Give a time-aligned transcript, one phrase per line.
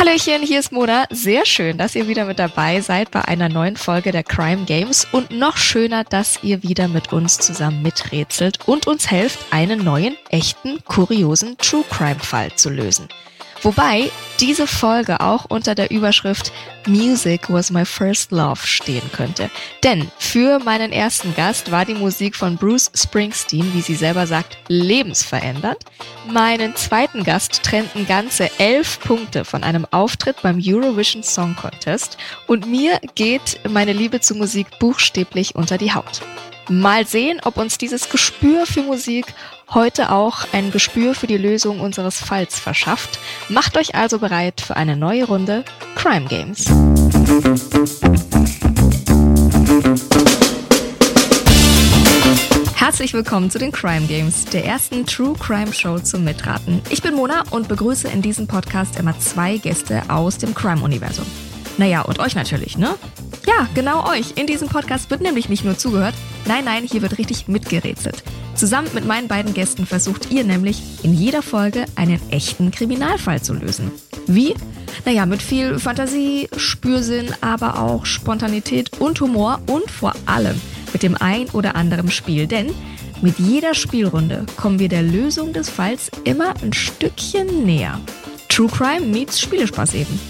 [0.00, 1.04] Hallöchen, hier ist Mona.
[1.10, 5.06] Sehr schön, dass ihr wieder mit dabei seid bei einer neuen Folge der Crime Games
[5.12, 10.16] und noch schöner, dass ihr wieder mit uns zusammen miträtselt und uns helft, einen neuen,
[10.30, 13.10] echten, kuriosen True Crime Fall zu lösen.
[13.62, 14.10] Wobei
[14.40, 16.50] diese Folge auch unter der Überschrift
[16.86, 19.50] Music was my first love stehen könnte.
[19.84, 24.56] Denn für meinen ersten Gast war die Musik von Bruce Springsteen, wie sie selber sagt,
[24.68, 25.78] lebensverändernd.
[26.30, 32.16] Meinen zweiten Gast trennten ganze elf Punkte von einem Auftritt beim Eurovision Song Contest.
[32.46, 36.22] Und mir geht meine Liebe zu Musik buchstäblich unter die Haut.
[36.70, 39.34] Mal sehen, ob uns dieses Gespür für Musik
[39.70, 43.18] heute auch ein Gespür für die Lösung unseres Falls verschafft.
[43.48, 45.64] Macht euch also bereit für eine neue Runde
[45.96, 46.66] Crime Games.
[52.76, 56.82] Herzlich willkommen zu den Crime Games, der ersten True Crime Show zum Mitraten.
[56.88, 61.26] Ich bin Mona und begrüße in diesem Podcast immer zwei Gäste aus dem Crime-Universum.
[61.80, 62.94] Naja, und euch natürlich, ne?
[63.46, 64.36] Ja, genau euch.
[64.36, 68.22] In diesem Podcast wird nämlich nicht nur zugehört, nein, nein, hier wird richtig mitgerätselt.
[68.54, 73.54] Zusammen mit meinen beiden Gästen versucht ihr nämlich in jeder Folge einen echten Kriminalfall zu
[73.54, 73.90] lösen.
[74.26, 74.54] Wie?
[75.06, 80.60] Naja, mit viel Fantasie, Spürsinn, aber auch Spontanität und Humor und vor allem
[80.92, 82.46] mit dem ein oder anderen Spiel.
[82.46, 82.74] Denn
[83.22, 87.98] mit jeder Spielrunde kommen wir der Lösung des Falls immer ein Stückchen näher.
[88.50, 90.20] True Crime meets Spielespaß eben.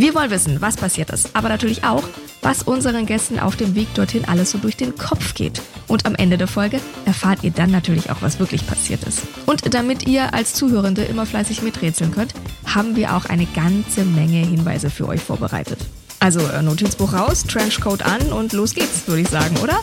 [0.00, 2.02] Wir wollen wissen, was passiert ist, aber natürlich auch,
[2.40, 5.60] was unseren Gästen auf dem Weg dorthin alles so durch den Kopf geht.
[5.88, 9.20] Und am Ende der Folge erfahrt ihr dann natürlich auch, was wirklich passiert ist.
[9.44, 12.32] Und damit ihr als Zuhörende immer fleißig miträtseln könnt,
[12.64, 15.80] haben wir auch eine ganze Menge Hinweise für euch vorbereitet.
[16.18, 19.82] Also äh, Notizbuch raus, Trenchcoat an und los geht's, würde ich sagen, oder?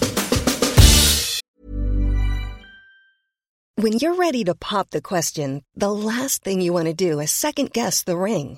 [3.80, 7.30] When you're ready to pop the question, the last thing you want to do is
[7.30, 8.58] second guess the ring.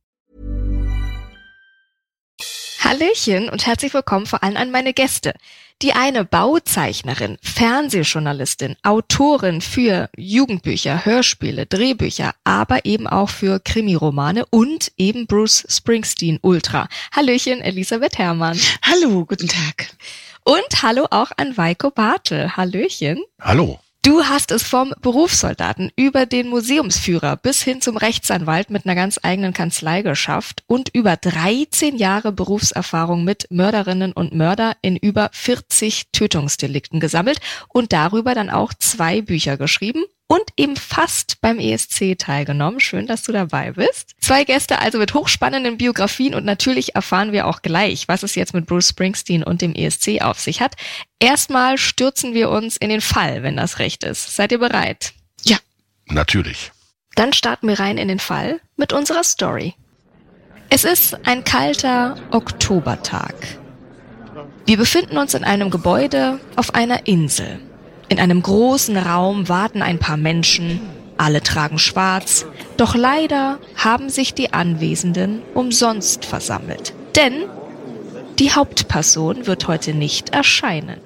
[2.91, 5.33] Hallöchen und herzlich willkommen vor allem an meine Gäste.
[5.81, 14.91] Die eine Bauzeichnerin, Fernsehjournalistin, Autorin für Jugendbücher, Hörspiele, Drehbücher, aber eben auch für Krimiromane und
[14.97, 16.89] eben Bruce Springsteen Ultra.
[17.15, 18.59] Hallöchen, Elisabeth Herrmann.
[18.85, 19.95] Hallo, guten Tag.
[20.43, 22.57] Und hallo auch an Weiko Bartel.
[22.57, 23.23] Hallöchen.
[23.39, 23.79] Hallo.
[24.03, 29.19] Du hast es vom Berufssoldaten über den Museumsführer bis hin zum Rechtsanwalt mit einer ganz
[29.21, 36.07] eigenen Kanzlei geschafft und über 13 Jahre Berufserfahrung mit Mörderinnen und Mörder in über 40
[36.11, 42.79] Tötungsdelikten gesammelt und darüber dann auch zwei Bücher geschrieben und eben fast beim ESC teilgenommen.
[42.79, 44.15] Schön, dass du dabei bist.
[44.21, 48.53] Zwei Gäste also mit hochspannenden Biografien und natürlich erfahren wir auch gleich, was es jetzt
[48.53, 50.77] mit Bruce Springsteen und dem ESC auf sich hat.
[51.19, 54.33] Erstmal stürzen wir uns in den Fall, wenn das recht ist.
[54.33, 55.11] Seid ihr bereit?
[55.43, 55.57] Ja.
[56.07, 56.71] Natürlich.
[57.15, 59.73] Dann starten wir rein in den Fall mit unserer Story.
[60.69, 63.35] Es ist ein kalter Oktobertag.
[64.65, 67.59] Wir befinden uns in einem Gebäude auf einer Insel.
[68.11, 70.81] In einem großen Raum warten ein paar Menschen,
[71.15, 72.45] alle tragen schwarz,
[72.75, 76.93] doch leider haben sich die Anwesenden umsonst versammelt.
[77.15, 77.45] Denn
[78.37, 80.99] die Hauptperson wird heute nicht erscheinen.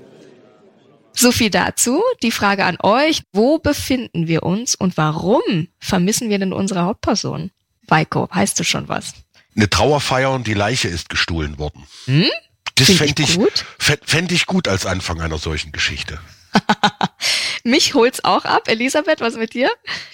[1.13, 2.01] So viel dazu.
[2.23, 7.51] Die Frage an euch, wo befinden wir uns und warum vermissen wir denn unsere Hauptperson?
[7.87, 9.13] Weiko, weißt du schon was?
[9.55, 11.85] Eine Trauerfeier und die Leiche ist gestohlen worden.
[12.05, 12.25] Hm?
[12.73, 13.37] Das fände ich
[13.77, 16.19] fänd, fänd ich gut als Anfang einer solchen Geschichte.
[17.63, 18.67] Mich holt's auch ab.
[18.67, 19.69] Elisabeth, was mit dir?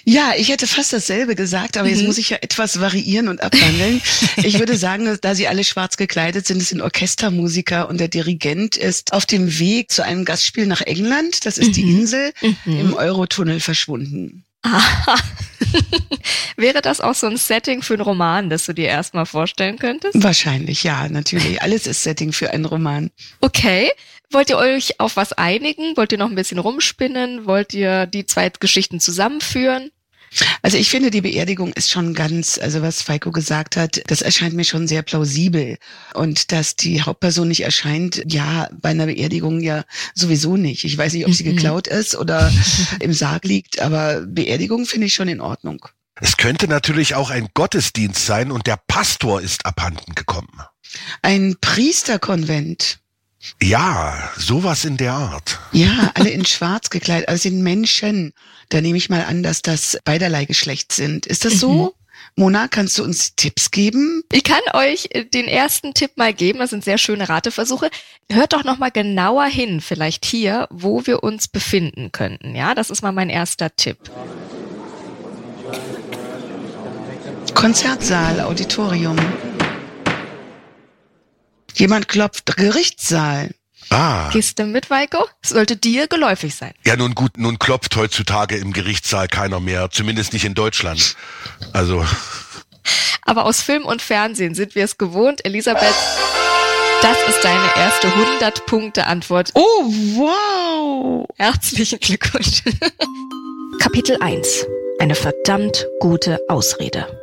[0.05, 2.07] Ja, ich hätte fast dasselbe gesagt, aber jetzt Mhm.
[2.07, 4.01] muss ich ja etwas variieren und abwandeln.
[4.37, 8.77] ich würde sagen, da sie alle schwarz gekleidet sind, es sind Orchestermusiker und der Dirigent
[8.77, 11.45] ist auf dem Weg zu einem Gastspiel nach England.
[11.45, 11.99] Das ist die Mhm.
[12.01, 12.31] Insel
[12.65, 14.45] im Eurotunnel verschwunden.
[14.61, 15.15] Aha.
[16.57, 20.21] Wäre das auch so ein Setting für einen Roman, das du dir erstmal vorstellen könntest?
[20.21, 21.61] Wahrscheinlich, ja, natürlich.
[21.61, 23.11] Alles ist Setting für einen Roman.
[23.39, 23.91] Okay.
[24.31, 25.97] Wollt ihr euch auf was einigen?
[25.97, 27.45] Wollt ihr noch ein bisschen rumspinnen?
[27.45, 29.91] Wollt ihr die zwei Geschichten zusammenführen?
[30.61, 34.53] Also ich finde, die Beerdigung ist schon ganz, also was Feiko gesagt hat, das erscheint
[34.53, 35.77] mir schon sehr plausibel.
[36.13, 39.83] Und dass die Hauptperson nicht erscheint, ja, bei einer Beerdigung ja
[40.15, 40.85] sowieso nicht.
[40.85, 41.55] Ich weiß nicht, ob sie Mhm.
[41.55, 42.51] geklaut ist oder
[43.01, 45.85] im Sarg liegt, aber Beerdigung finde ich schon in Ordnung.
[46.15, 50.61] Es könnte natürlich auch ein Gottesdienst sein und der Pastor ist abhanden gekommen.
[51.21, 52.99] Ein Priesterkonvent.
[53.61, 55.59] Ja, sowas in der Art.
[55.71, 58.33] Ja, alle in schwarz gekleidet, also sind Menschen.
[58.69, 61.25] Da nehme ich mal an, dass das beiderlei Geschlecht sind.
[61.25, 61.95] Ist das so?
[62.35, 64.23] Mona, kannst du uns Tipps geben?
[64.31, 66.59] Ich kann euch äh, den ersten Tipp mal geben.
[66.59, 67.89] Das sind sehr schöne Rateversuche.
[68.31, 72.55] Hört doch noch mal genauer hin, vielleicht hier, wo wir uns befinden könnten.
[72.55, 73.97] Ja, das ist mal mein erster Tipp.
[77.53, 79.17] Konzertsaal, Auditorium.
[81.75, 83.51] Jemand klopft, Gerichtssaal.
[83.89, 84.29] Ah.
[84.31, 85.25] Gehst du mit, Weiko?
[85.43, 86.73] Sollte dir geläufig sein.
[86.85, 91.15] Ja, nun gut, nun klopft heutzutage im Gerichtssaal keiner mehr, zumindest nicht in Deutschland.
[91.73, 92.05] Also,
[93.23, 95.43] Aber aus Film und Fernsehen sind wir es gewohnt.
[95.45, 95.93] Elisabeth,
[97.01, 99.51] das ist deine erste 100-Punkte-Antwort.
[99.55, 99.83] Oh,
[100.15, 101.27] wow.
[101.37, 102.63] Herzlichen Glückwunsch.
[103.79, 104.65] Kapitel 1.
[104.99, 107.20] Eine verdammt gute Ausrede.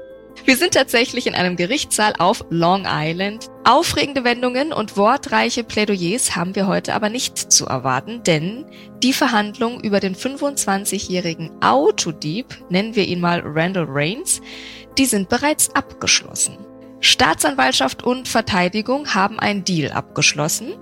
[0.48, 3.48] Wir sind tatsächlich in einem Gerichtssaal auf Long Island.
[3.64, 8.64] Aufregende Wendungen und wortreiche Plädoyers haben wir heute aber nicht zu erwarten, denn
[9.02, 14.40] die Verhandlung über den 25-jährigen Autodieb, nennen wir ihn mal Randall Rains,
[14.96, 16.56] die sind bereits abgeschlossen.
[17.00, 20.72] Staatsanwaltschaft und Verteidigung haben einen Deal abgeschlossen.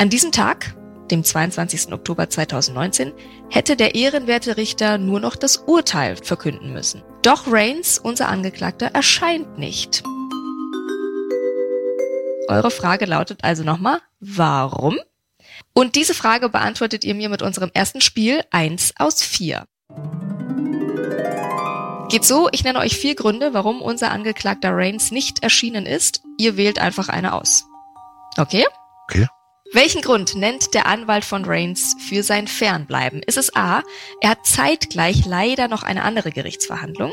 [0.00, 0.74] An diesem Tag,
[1.12, 1.92] dem 22.
[1.92, 3.12] Oktober 2019,
[3.50, 7.04] hätte der ehrenwerte Richter nur noch das Urteil verkünden müssen.
[7.22, 10.02] Doch Reigns, unser Angeklagter, erscheint nicht.
[12.48, 14.98] Eure Frage lautet also nochmal, warum?
[15.72, 19.66] Und diese Frage beantwortet ihr mir mit unserem ersten Spiel 1 aus 4.
[22.08, 26.22] Geht so, ich nenne euch vier Gründe, warum unser Angeklagter Reigns nicht erschienen ist.
[26.38, 27.64] Ihr wählt einfach eine aus.
[28.36, 28.66] Okay?
[29.04, 29.28] okay.
[29.74, 33.22] Welchen Grund nennt der Anwalt von Reigns für sein Fernbleiben?
[33.22, 33.82] Ist es A,
[34.20, 37.10] er hat zeitgleich leider noch eine andere Gerichtsverhandlung?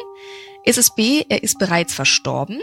[0.66, 2.60] Ist es B, er ist bereits verstorben?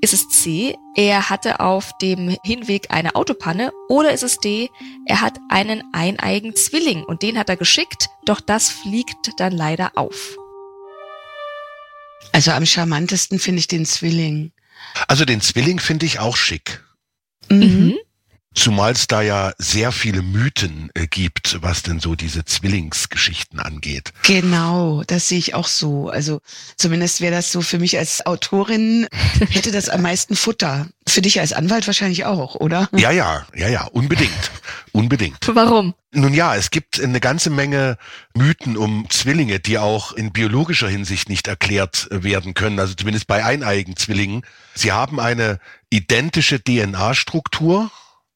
[0.00, 3.72] Ist es C, er hatte auf dem Hinweg eine Autopanne?
[3.88, 4.70] Oder ist es D,
[5.06, 9.90] er hat einen eineigen Zwilling und den hat er geschickt, doch das fliegt dann leider
[9.96, 10.36] auf?
[12.30, 14.52] Also am charmantesten finde ich den Zwilling.
[15.08, 16.84] Also den Zwilling finde ich auch schick.
[17.48, 17.81] Mhm.
[18.54, 24.12] Zumal es da ja sehr viele Mythen äh, gibt, was denn so diese Zwillingsgeschichten angeht.
[24.24, 26.10] Genau, das sehe ich auch so.
[26.10, 26.40] Also
[26.76, 29.06] zumindest wäre das so für mich als Autorin,
[29.50, 30.86] hätte das am meisten Futter.
[31.06, 32.88] Für dich als Anwalt wahrscheinlich auch, oder?
[32.92, 34.50] Ja, ja, ja, ja, unbedingt.
[34.92, 35.38] Unbedingt.
[35.54, 35.94] Warum?
[36.12, 37.96] Nun ja, es gibt eine ganze Menge
[38.34, 43.44] Mythen um Zwillinge, die auch in biologischer Hinsicht nicht erklärt werden können, also zumindest bei
[43.44, 44.44] eineigen Zwillingen.
[44.74, 45.58] Sie haben eine
[45.88, 47.90] identische DNA-Struktur,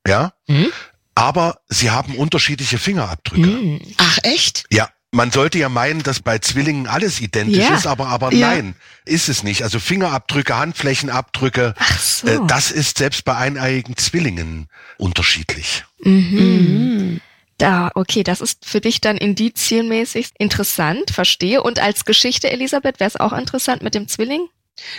[0.08, 0.68] ja, Mhm.
[1.14, 3.46] aber sie haben unterschiedliche Fingerabdrücke.
[3.46, 3.80] Mhm.
[3.98, 4.64] Ach echt?
[4.70, 7.74] Ja, man sollte ja meinen, dass bei Zwillingen alles identisch Ja.
[7.74, 8.48] ist, aber, aber Ja.
[8.50, 8.74] nein,
[9.04, 9.62] ist es nicht.
[9.62, 12.26] Also Fingerabdrücke, Handflächenabdrücke, so.
[12.26, 14.68] äh, das ist selbst bei eineigen Zwillingen
[14.98, 15.84] unterschiedlich.
[16.00, 16.10] Mhm.
[16.34, 17.20] Mhm.
[17.58, 21.62] Da, okay, das ist für dich dann indizienmäßig interessant, verstehe.
[21.62, 24.48] Und als Geschichte, Elisabeth, wäre es auch interessant mit dem Zwilling?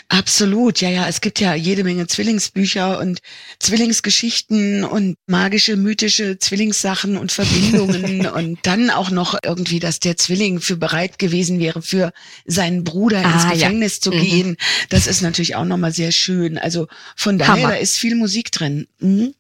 [0.10, 1.08] Absolut, ja, ja.
[1.08, 3.20] Es gibt ja jede Menge Zwillingsbücher und
[3.60, 10.60] Zwillingsgeschichten und magische, mythische Zwillingssachen und Verbindungen und dann auch noch irgendwie, dass der Zwilling
[10.62, 12.12] für bereit gewesen wäre, für
[12.46, 13.54] seinen Bruder ins Ah, ja.
[13.54, 14.22] Gefängnis zu Mhm.
[14.22, 14.58] gehen.
[14.90, 16.58] Das ist natürlich auch nochmal sehr schön.
[16.58, 17.68] Also von daher, Hammer.
[17.70, 18.88] da ist viel Musik drin.
[19.00, 19.34] Mhm.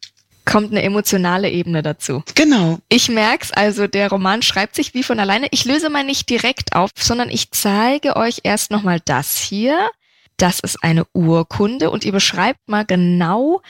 [0.45, 2.23] Kommt eine emotionale Ebene dazu.
[2.35, 2.79] Genau.
[2.87, 5.47] Ich merk's, also der Roman schreibt sich wie von alleine.
[5.51, 9.89] Ich löse mal nicht direkt auf, sondern ich zeige euch erst nochmal das hier.
[10.37, 13.61] Das ist eine Urkunde und ihr beschreibt mal genau,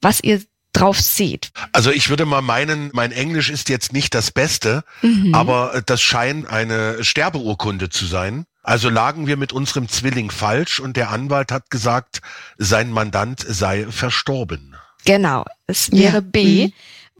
[0.00, 0.42] was ihr
[0.74, 1.50] drauf seht.
[1.72, 5.34] Also ich würde mal meinen, mein Englisch ist jetzt nicht das Beste, Mhm.
[5.34, 8.44] aber äh, das scheint eine Sterbeurkunde zu sein.
[8.62, 12.20] Also lagen wir mit unserem Zwilling falsch und der Anwalt hat gesagt,
[12.58, 14.76] sein Mandant sei verstorben.
[15.04, 16.66] Genau, es wäre Ja, B.
[16.68, 16.72] mhm.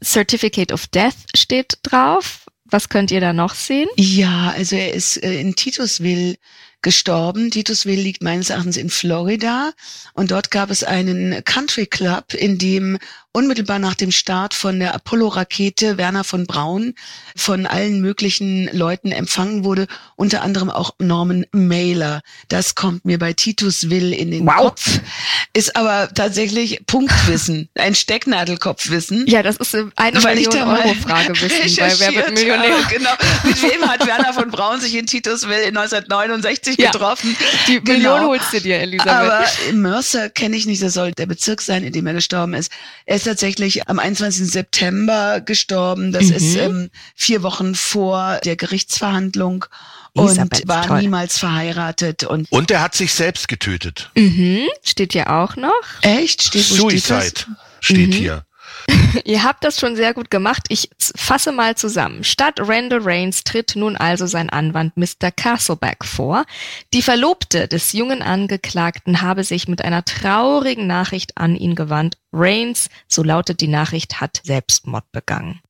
[0.04, 2.46] Certificate of Death steht drauf.
[2.64, 3.88] Was könnt ihr da noch sehen?
[3.96, 6.36] Ja, also er ist äh, in Titusville
[6.82, 7.50] gestorben.
[7.50, 9.72] Titusville liegt meines Erachtens in Florida
[10.12, 12.98] und dort gab es einen Country Club, in dem
[13.32, 16.94] unmittelbar nach dem Start von der Apollo-Rakete Werner von Braun
[17.34, 19.86] von allen möglichen Leuten empfangen wurde,
[20.16, 22.20] unter anderem auch Norman Mailer.
[22.48, 24.56] Das kommt mir bei Titusville in den Wow.
[24.56, 25.00] Kopf,
[25.54, 29.26] ist aber tatsächlich Punktwissen, ein Stecknadelkopfwissen.
[29.26, 32.76] Ja, das ist eine Weil Million Euro Frage wissen Wer wird Millionär?
[32.90, 33.10] Genau.
[33.44, 36.90] Mit wem hat Werner von Braun sich in Titusville in 1969 Ja.
[36.90, 37.34] getroffen?
[37.66, 37.92] Die Genau.
[38.16, 39.12] Million holst du dir, Elisabeth.
[39.12, 42.70] Aber Mercer kenne ich nicht, das soll der Bezirk sein, in dem er gestorben ist.
[43.06, 44.50] Er ist tatsächlich am 21.
[44.50, 46.12] September gestorben.
[46.12, 46.32] Das Mhm.
[46.34, 49.64] ist ähm, vier Wochen vor der Gerichtsverhandlung
[50.14, 51.00] und Elisabeth, war toll.
[51.02, 52.24] niemals verheiratet.
[52.24, 54.10] Und Und er hat sich selbst getötet.
[54.14, 55.70] mhm, steht hier auch noch.
[56.02, 56.42] echt?
[56.42, 57.04] Steht, wo steht?
[57.04, 57.40] Suicide
[57.80, 58.12] steht Mhm.
[58.12, 58.44] hier.
[59.24, 60.64] Ihr habt das schon sehr gut gemacht.
[60.68, 62.24] Ich fasse mal zusammen.
[62.24, 65.30] Statt Randall Rains tritt nun also sein Anwalt Mr.
[65.30, 66.44] Castleback vor.
[66.92, 72.16] Die Verlobte des jungen Angeklagten habe sich mit einer traurigen Nachricht an ihn gewandt.
[72.32, 75.60] Rains, so lautet die Nachricht, hat Selbstmord begangen.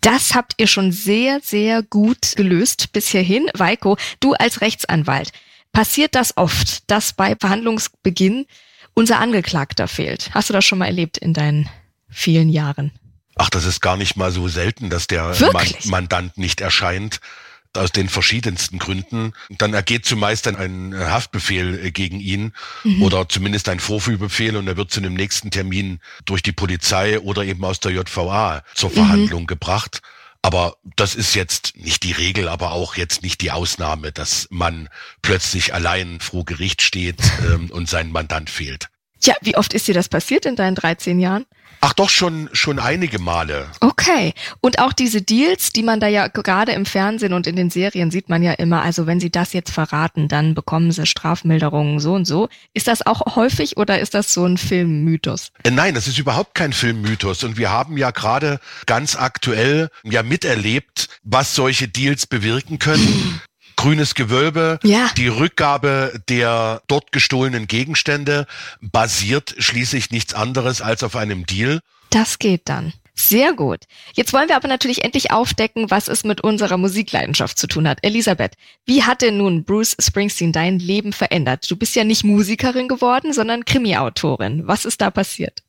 [0.00, 3.50] Das habt ihr schon sehr, sehr gut gelöst bis hierhin.
[3.54, 5.32] Weiko, du als Rechtsanwalt,
[5.72, 8.46] passiert das oft, dass bei Verhandlungsbeginn
[8.94, 10.30] unser Angeklagter fehlt?
[10.34, 11.68] Hast du das schon mal erlebt in deinen
[12.10, 12.92] vielen Jahren?
[13.36, 17.20] Ach, das ist gar nicht mal so selten, dass der Man Mandant nicht erscheint
[17.74, 19.32] aus den verschiedensten Gründen.
[19.50, 22.52] Dann ergeht zumeist dann ein Haftbefehl äh, gegen ihn
[22.84, 23.02] mhm.
[23.02, 27.44] oder zumindest ein Vorführbefehl und er wird zu einem nächsten Termin durch die Polizei oder
[27.44, 28.94] eben aus der JVA zur mhm.
[28.94, 29.46] Verhandlung mhm.
[29.46, 30.00] gebracht.
[30.40, 34.88] Aber das ist jetzt nicht die Regel, aber auch jetzt nicht die Ausnahme, dass man
[35.20, 38.88] plötzlich allein vor Gericht steht ähm, und sein Mandant fehlt.
[39.20, 41.44] Ja, wie oft ist dir das passiert in deinen 13 Jahren?
[41.80, 43.68] Ach doch, schon, schon einige Male.
[43.80, 44.34] Okay.
[44.60, 48.10] Und auch diese Deals, die man da ja gerade im Fernsehen und in den Serien
[48.10, 52.14] sieht man ja immer, also wenn sie das jetzt verraten, dann bekommen sie Strafmilderungen so
[52.14, 52.48] und so.
[52.74, 55.52] Ist das auch häufig oder ist das so ein Filmmythos?
[55.62, 57.44] Äh, nein, das ist überhaupt kein Filmmythos.
[57.44, 63.40] Und wir haben ja gerade ganz aktuell ja miterlebt, was solche Deals bewirken können.
[63.78, 64.78] Grünes Gewölbe.
[64.82, 65.08] Ja.
[65.16, 68.46] Die Rückgabe der dort gestohlenen Gegenstände
[68.82, 71.80] basiert schließlich nichts anderes als auf einem Deal.
[72.10, 72.92] Das geht dann.
[73.14, 73.80] Sehr gut.
[74.14, 77.98] Jetzt wollen wir aber natürlich endlich aufdecken, was es mit unserer Musikleidenschaft zu tun hat.
[78.02, 78.52] Elisabeth,
[78.84, 81.68] wie hat denn nun Bruce Springsteen dein Leben verändert?
[81.68, 84.66] Du bist ja nicht Musikerin geworden, sondern Krimi-Autorin.
[84.66, 85.62] Was ist da passiert?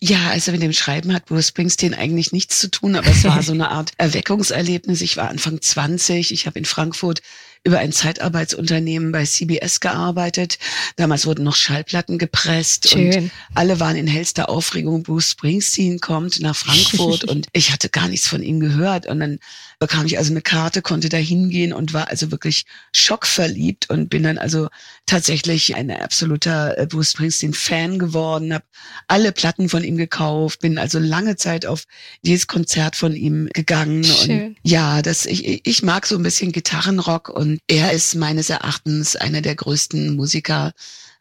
[0.00, 3.42] Ja, also mit dem Schreiben hat Bruce Springsteen eigentlich nichts zu tun, aber es war
[3.42, 5.00] so eine Art Erweckungserlebnis.
[5.00, 7.22] Ich war Anfang 20, ich habe in Frankfurt
[7.64, 10.58] über ein Zeitarbeitsunternehmen bei CBS gearbeitet.
[10.96, 13.24] Damals wurden noch Schallplatten gepresst Schön.
[13.24, 15.04] und alle waren in hellster Aufregung.
[15.04, 19.38] Bruce Springsteen kommt nach Frankfurt und ich hatte gar nichts von ihm gehört und dann
[19.82, 24.22] bekam ich also eine Karte, konnte da hingehen und war also wirklich schockverliebt und bin
[24.22, 24.68] dann also
[25.06, 28.64] tatsächlich ein absoluter äh, Bruce Springsteen Fan geworden, habe
[29.08, 31.82] alle Platten von ihm gekauft, bin also lange Zeit auf
[32.22, 34.30] jedes Konzert von ihm gegangen Schön.
[34.30, 39.16] und ja, das ich ich mag so ein bisschen Gitarrenrock und er ist meines Erachtens
[39.16, 40.74] einer der größten Musiker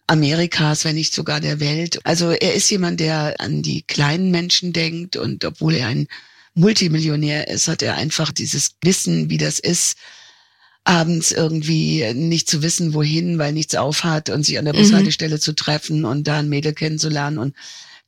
[0.06, 2.00] Amerikas, wenn nicht sogar der Welt.
[2.04, 6.08] Also er ist jemand, der an die kleinen Menschen denkt und obwohl er ein
[6.54, 9.96] Multimillionär ist, hat er einfach dieses Wissen, wie das ist,
[10.84, 14.80] abends irgendwie nicht zu wissen, wohin, weil nichts aufhat und sich an der mhm.
[14.80, 15.42] Bushaltestelle mhm.
[15.42, 17.56] zu treffen und da ein Mädel kennenzulernen und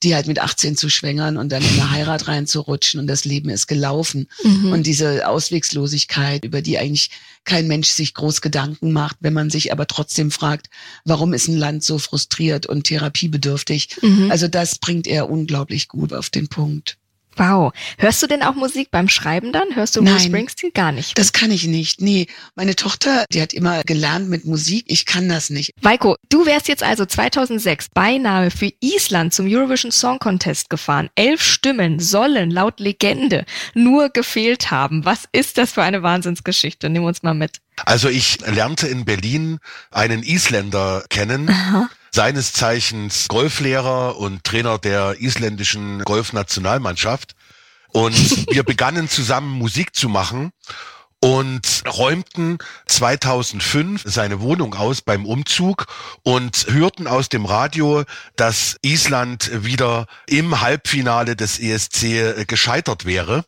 [0.04, 3.50] die halt mit 18 zu schwängern und dann in eine Heirat reinzurutschen und das Leben
[3.50, 4.28] ist gelaufen.
[4.44, 4.74] Mhm.
[4.74, 7.10] Und diese Auswegslosigkeit, über die eigentlich
[7.46, 10.68] kein Mensch sich groß Gedanken macht, wenn man sich aber trotzdem fragt,
[11.06, 13.96] warum ist ein Land so frustriert und therapiebedürftig?
[14.02, 14.30] Mhm.
[14.30, 16.98] Also das bringt er unglaublich gut auf den Punkt.
[17.36, 17.74] Wow.
[17.98, 19.76] Hörst du denn auch Musik beim Schreiben dann?
[19.76, 20.72] Hörst du Nein, Bruce Springsteen?
[20.74, 21.18] Gar nicht.
[21.18, 22.02] Das kann ich nicht.
[22.02, 24.86] Nee, meine Tochter, die hat immer gelernt mit Musik.
[24.88, 25.72] Ich kann das nicht.
[25.82, 31.10] Weiko, du wärst jetzt also 2006 beinahe für Island zum Eurovision Song Contest gefahren.
[31.16, 35.06] Elf Stimmen sollen laut Legende nur gefehlt haben.
[35.06, 36.90] Was ist das für eine Wahnsinnsgeschichte?
[36.90, 37.60] Nimm uns mal mit.
[37.86, 39.60] Also ich lernte in Berlin
[39.92, 41.50] einen Isländer kennen.
[41.50, 47.34] Aha seines Zeichens Golflehrer und Trainer der isländischen Golfnationalmannschaft.
[47.90, 50.52] Und wir begannen zusammen Musik zu machen
[51.20, 55.86] und räumten 2005 seine Wohnung aus beim Umzug
[56.22, 58.04] und hörten aus dem Radio,
[58.36, 63.46] dass Island wieder im Halbfinale des ESC gescheitert wäre.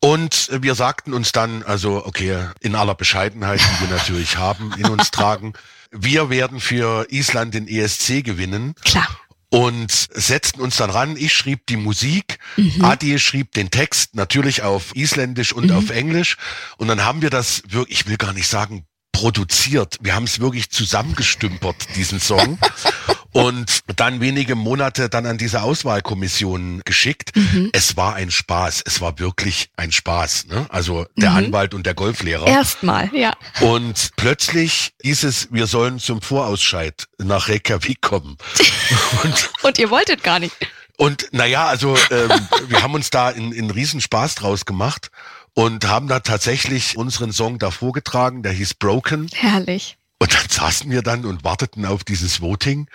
[0.00, 4.86] Und wir sagten uns dann, also okay, in aller Bescheidenheit, die wir natürlich haben, in
[4.86, 5.52] uns tragen,
[5.90, 8.74] wir werden für Island den ESC gewinnen.
[8.84, 9.08] Klar.
[9.50, 11.16] Und setzten uns dann ran.
[11.16, 12.84] Ich schrieb die Musik, mhm.
[12.84, 15.76] Adi schrieb den Text, natürlich auf Isländisch und mhm.
[15.76, 16.36] auf Englisch.
[16.76, 18.84] Und dann haben wir das wirklich, ich will gar nicht sagen,
[19.18, 19.96] produziert.
[20.00, 22.56] Wir haben es wirklich zusammengestümpert, diesen Song.
[23.32, 27.34] und dann wenige Monate dann an diese Auswahlkommission geschickt.
[27.34, 27.70] Mhm.
[27.72, 28.84] Es war ein Spaß.
[28.86, 30.46] Es war wirklich ein Spaß.
[30.46, 30.66] Ne?
[30.68, 31.36] Also der mhm.
[31.36, 32.46] Anwalt und der Golflehrer.
[32.46, 33.32] Erstmal, ja.
[33.60, 38.36] Und plötzlich hieß es, wir sollen zum Vorausscheid nach Reykjavik kommen.
[39.24, 40.54] und, und ihr wolltet gar nicht.
[40.96, 45.10] Und naja, also ähm, wir haben uns da in, in Riesenspaß draus gemacht
[45.58, 49.28] und haben da tatsächlich unseren Song da vorgetragen, der hieß Broken.
[49.34, 49.98] Herrlich.
[50.20, 52.86] Und dann saßen wir dann und warteten auf dieses Voting.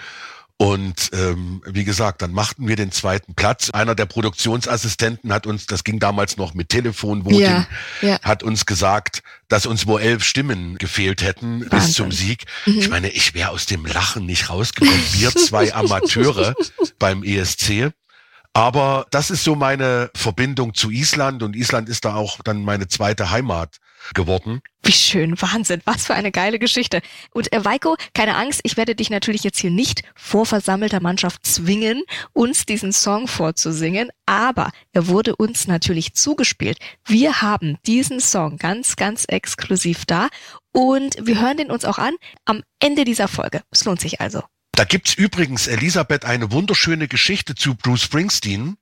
[0.56, 3.72] Und ähm, wie gesagt, dann machten wir den zweiten Platz.
[3.72, 7.68] Einer der Produktionsassistenten hat uns, das ging damals noch mit Telefonvoting, ja,
[8.02, 8.22] ja.
[8.22, 11.70] hat uns gesagt, dass uns wohl elf Stimmen gefehlt hätten Wahnsinn.
[11.70, 12.46] bis zum Sieg.
[12.66, 12.80] Mhm.
[12.80, 15.04] Ich meine, ich wäre aus dem Lachen nicht rausgekommen.
[15.12, 16.56] Wir zwei Amateure
[16.98, 17.92] beim ESC.
[18.54, 22.88] Aber das ist so meine Verbindung zu Island und Island ist da auch dann meine
[22.88, 23.78] zweite Heimat
[24.14, 24.62] geworden.
[24.84, 27.02] Wie schön, Wahnsinn, was für eine geile Geschichte.
[27.32, 31.46] Und äh, Weiko, keine Angst, ich werde dich natürlich jetzt hier nicht vor versammelter Mannschaft
[31.48, 36.78] zwingen, uns diesen Song vorzusingen, aber er wurde uns natürlich zugespielt.
[37.06, 40.28] Wir haben diesen Song ganz, ganz exklusiv da
[40.74, 42.14] und wir hören den uns auch an
[42.46, 43.62] am Ende dieser Folge.
[43.72, 44.44] Es lohnt sich also.
[44.76, 48.78] Da gibt's übrigens, Elisabeth, eine wunderschöne Geschichte zu Bruce Springsteen.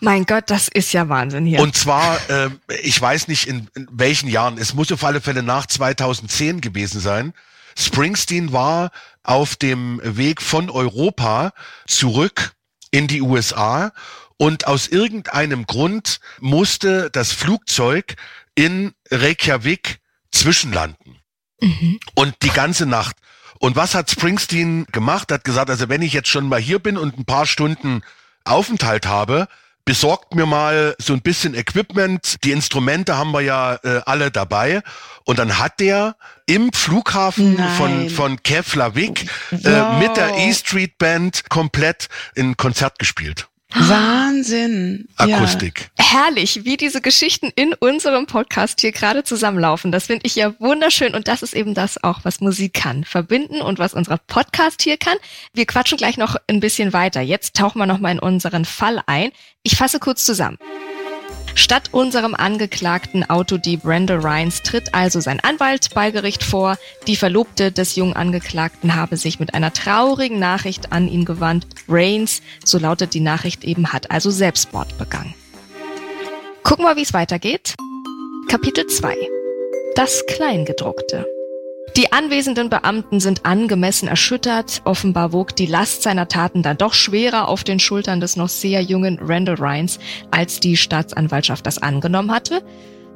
[0.00, 1.60] Mein Gott, das ist ja Wahnsinn hier.
[1.60, 2.50] Und zwar, äh,
[2.82, 7.00] ich weiß nicht in, in welchen Jahren, es muss auf alle Fälle nach 2010 gewesen
[7.00, 7.34] sein.
[7.78, 8.90] Springsteen war
[9.22, 11.52] auf dem Weg von Europa
[11.86, 12.54] zurück
[12.90, 13.92] in die USA
[14.38, 18.16] und aus irgendeinem Grund musste das Flugzeug
[18.54, 19.98] in Reykjavik
[20.30, 21.18] zwischenlanden.
[21.60, 22.00] Mhm.
[22.14, 23.16] Und die ganze Nacht.
[23.58, 25.32] Und was hat Springsteen gemacht?
[25.32, 28.02] Hat gesagt, also wenn ich jetzt schon mal hier bin und ein paar Stunden
[28.44, 29.48] Aufenthalt habe,
[29.84, 32.44] besorgt mir mal so ein bisschen Equipment.
[32.44, 34.82] Die Instrumente haben wir ja äh, alle dabei.
[35.24, 37.70] Und dann hat der im Flughafen Nein.
[37.76, 39.98] von, von Keflavik äh, wow.
[39.98, 43.48] mit der E Street Band komplett ein Konzert gespielt.
[43.78, 45.08] Wahnsinn.
[45.16, 45.90] Akustik.
[45.98, 46.04] Ja.
[46.04, 49.92] Herrlich, wie diese Geschichten in unserem Podcast hier gerade zusammenlaufen.
[49.92, 53.04] Das finde ich ja wunderschön und das ist eben das auch, was Musik kann.
[53.04, 55.16] Verbinden und was unser Podcast hier kann.
[55.52, 57.20] Wir quatschen gleich noch ein bisschen weiter.
[57.20, 59.30] Jetzt tauchen wir nochmal in unseren Fall ein.
[59.62, 60.58] Ich fasse kurz zusammen.
[61.56, 66.76] Statt unserem Angeklagten Autodieb Randall Rhines tritt also sein Anwalt bei Gericht vor.
[67.06, 71.66] Die Verlobte des jungen Angeklagten habe sich mit einer traurigen Nachricht an ihn gewandt.
[71.88, 75.34] Rains, so lautet die Nachricht eben, hat also Selbstmord begangen.
[76.62, 77.74] Gucken wir, wie es weitergeht.
[78.48, 79.16] Kapitel 2.
[79.94, 81.26] Das Kleingedruckte.
[81.96, 84.82] Die anwesenden Beamten sind angemessen erschüttert.
[84.84, 88.82] Offenbar wog die Last seiner Taten dann doch schwerer auf den Schultern des noch sehr
[88.82, 89.98] jungen Randall Rhines,
[90.30, 92.62] als die Staatsanwaltschaft das angenommen hatte.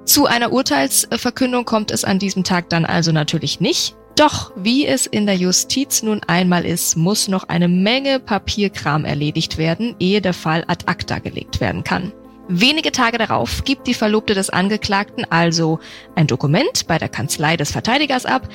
[0.07, 3.97] Zu einer Urteilsverkündung kommt es an diesem Tag dann also natürlich nicht.
[4.17, 9.59] Doch wie es in der Justiz nun einmal ist, muss noch eine Menge Papierkram erledigt
[9.59, 12.13] werden, ehe der Fall ad acta gelegt werden kann.
[12.53, 15.79] Wenige Tage darauf gibt die Verlobte des Angeklagten also
[16.17, 18.49] ein Dokument bei der Kanzlei des Verteidigers ab,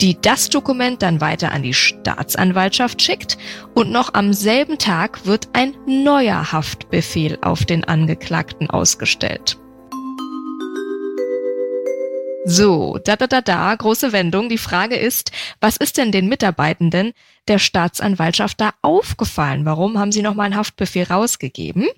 [0.00, 3.38] die das Dokument dann weiter an die Staatsanwaltschaft schickt
[3.74, 9.58] und noch am selben Tag wird ein neuer Haftbefehl auf den Angeklagten ausgestellt.
[12.44, 14.48] So, da da da da, große Wendung.
[14.48, 17.14] Die Frage ist, was ist denn den Mitarbeitenden
[17.48, 19.64] der Staatsanwaltschaft da aufgefallen?
[19.64, 21.88] Warum haben sie nochmal einen Haftbefehl rausgegeben?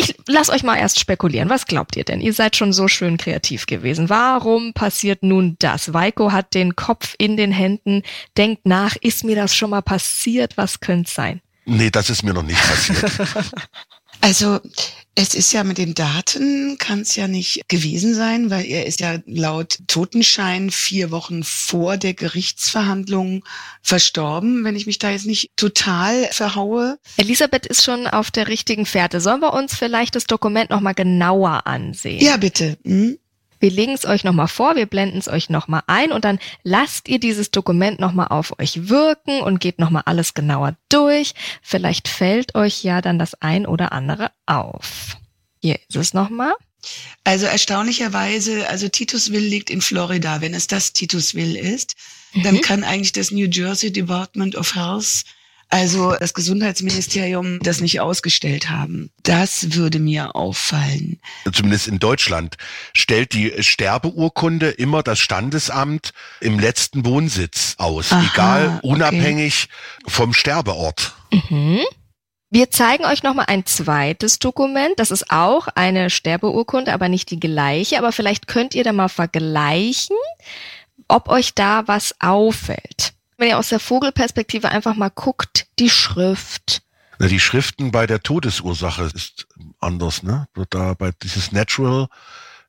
[0.00, 1.50] Ich lass euch mal erst spekulieren.
[1.50, 2.22] Was glaubt ihr denn?
[2.22, 4.08] Ihr seid schon so schön kreativ gewesen.
[4.08, 5.92] Warum passiert nun das?
[5.92, 8.02] Weiko hat den Kopf in den Händen,
[8.38, 10.56] denkt nach, ist mir das schon mal passiert?
[10.56, 11.42] Was könnte sein?
[11.66, 13.12] Nee, das ist mir noch nicht passiert.
[14.20, 14.60] Also
[15.14, 19.00] es ist ja mit den Daten, kann es ja nicht gewesen sein, weil er ist
[19.00, 23.44] ja laut Totenschein vier Wochen vor der Gerichtsverhandlung
[23.82, 26.98] verstorben, wenn ich mich da jetzt nicht total verhaue.
[27.16, 29.20] Elisabeth ist schon auf der richtigen Fährte.
[29.20, 32.24] Sollen wir uns vielleicht das Dokument nochmal genauer ansehen?
[32.24, 32.78] Ja, bitte.
[32.84, 33.18] Hm?
[33.60, 37.08] Wir legen es euch nochmal vor, wir blenden es euch nochmal ein und dann lasst
[37.08, 41.34] ihr dieses Dokument nochmal auf euch wirken und geht nochmal alles genauer durch.
[41.62, 45.18] Vielleicht fällt euch ja dann das ein oder andere auf.
[45.60, 46.54] Hier ist es nochmal.
[47.24, 50.40] Also erstaunlicherweise, also Titusville liegt in Florida.
[50.40, 51.94] Wenn es das Titusville ist,
[52.32, 52.42] mhm.
[52.42, 55.24] dann kann eigentlich das New Jersey Department of Health
[55.70, 59.10] also das Gesundheitsministerium das nicht ausgestellt haben.
[59.22, 61.20] Das würde mir auffallen.
[61.52, 62.56] Zumindest in Deutschland
[62.92, 69.68] stellt die Sterbeurkunde immer das Standesamt im letzten Wohnsitz aus, Aha, egal unabhängig
[70.02, 70.10] okay.
[70.10, 71.14] vom Sterbeort.
[71.32, 71.80] Mhm.
[72.52, 74.94] Wir zeigen euch nochmal ein zweites Dokument.
[74.96, 77.96] Das ist auch eine Sterbeurkunde, aber nicht die gleiche.
[77.96, 80.16] Aber vielleicht könnt ihr da mal vergleichen,
[81.06, 86.82] ob euch da was auffällt wenn ihr aus der Vogelperspektive einfach mal guckt, die Schrift.
[87.18, 89.48] Na, die Schriften bei der Todesursache ist
[89.80, 90.46] anders, ne?
[90.68, 92.08] Da bei dieses Natural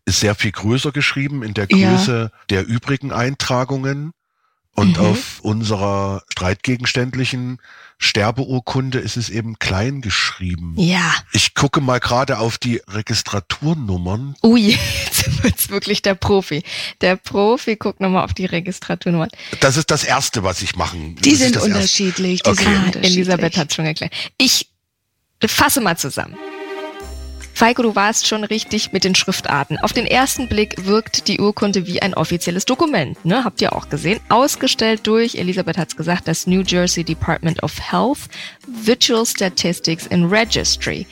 [0.05, 2.39] ist sehr viel größer geschrieben in der Größe ja.
[2.49, 4.13] der übrigen Eintragungen.
[4.73, 5.05] Und mhm.
[5.05, 7.59] auf unserer streitgegenständlichen
[7.97, 10.73] Sterbeurkunde ist es eben klein geschrieben.
[10.77, 11.13] Ja.
[11.33, 14.35] Ich gucke mal gerade auf die Registraturnummern.
[14.43, 14.61] Ui,
[15.05, 16.63] jetzt wird's wirklich der Profi.
[17.01, 19.29] Der Profi guckt nochmal auf die Registraturnummern.
[19.59, 21.15] Das ist das Erste, was ich machen.
[21.17, 22.41] Die sind unterschiedlich.
[22.41, 22.63] Die okay.
[22.63, 23.13] sind unterschiedlich.
[23.13, 24.13] Elisabeth hat schon erklärt.
[24.37, 24.67] Ich
[25.45, 26.37] fasse mal zusammen.
[27.53, 29.77] Feiko, du warst schon richtig mit den Schriftarten.
[29.79, 33.43] Auf den ersten Blick wirkt die Urkunde wie ein offizielles Dokument, ne?
[33.43, 34.19] Habt ihr auch gesehen.
[34.29, 38.29] Ausgestellt durch, Elisabeth hat's gesagt, das New Jersey Department of Health
[38.67, 41.05] Virtual Statistics in Registry.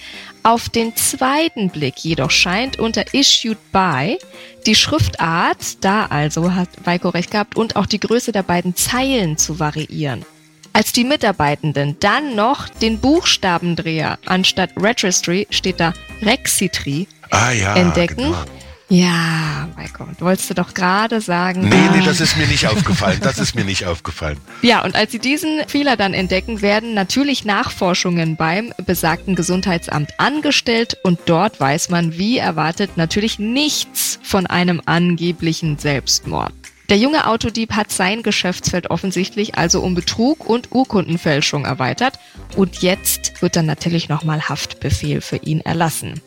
[0.43, 4.17] Auf den zweiten Blick jedoch scheint unter Issued by
[4.65, 9.38] die Schriftart, da also hat Weiko recht gehabt, und auch die Größe der beiden Zeilen
[9.38, 10.25] zu variieren.
[10.71, 18.17] Als die Mitarbeitenden dann noch den Buchstabendreher anstatt Registry steht da Rexitry Ah ja, entdecken.
[18.17, 18.45] genau.
[18.91, 21.62] Ja, mein Gott, wolltest du doch gerade sagen.
[21.62, 22.05] Nee, nee, ah.
[22.05, 23.19] das ist mir nicht aufgefallen.
[23.21, 24.39] Das ist mir nicht aufgefallen.
[24.63, 30.97] Ja, und als sie diesen Fehler dann entdecken, werden natürlich Nachforschungen beim besagten Gesundheitsamt angestellt
[31.03, 36.53] und dort weiß man, wie erwartet, natürlich nichts von einem angeblichen Selbstmord.
[36.89, 42.17] Der junge Autodieb hat sein Geschäftsfeld offensichtlich also um Betrug und Urkundenfälschung erweitert
[42.56, 46.19] und jetzt wird dann natürlich nochmal Haftbefehl für ihn erlassen.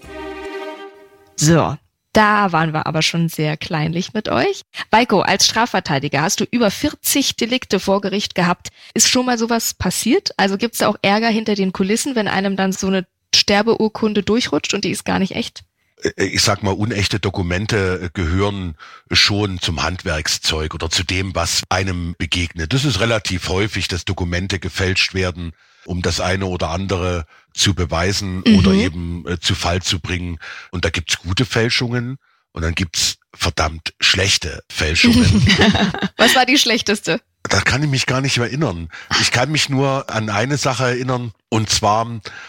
[1.34, 1.76] So,
[2.12, 4.62] da waren wir aber schon sehr kleinlich mit euch.
[4.90, 8.68] Weiko, als Strafverteidiger hast du über 40 Delikte vor Gericht gehabt.
[8.94, 10.30] Ist schon mal sowas passiert?
[10.36, 14.74] Also gibt's da auch Ärger hinter den Kulissen, wenn einem dann so eine Sterbeurkunde durchrutscht
[14.74, 15.64] und die ist gar nicht echt?
[16.02, 18.76] Äh, ich sag mal, unechte Dokumente gehören
[19.10, 22.72] schon zum Handwerkszeug oder zu dem, was einem begegnet.
[22.72, 25.52] Das ist relativ häufig, dass Dokumente gefälscht werden,
[25.84, 28.58] um das eine oder andere zu beweisen Mhm.
[28.58, 30.38] oder eben äh, zu Fall zu bringen.
[30.70, 32.18] Und da gibt's gute Fälschungen
[32.52, 35.24] und dann gibt's verdammt schlechte Fälschungen.
[36.18, 37.20] Was war die schlechteste?
[37.44, 38.88] Da kann ich mich gar nicht mehr erinnern.
[39.20, 41.32] Ich kann mich nur an eine Sache erinnern.
[41.48, 42.06] Und zwar,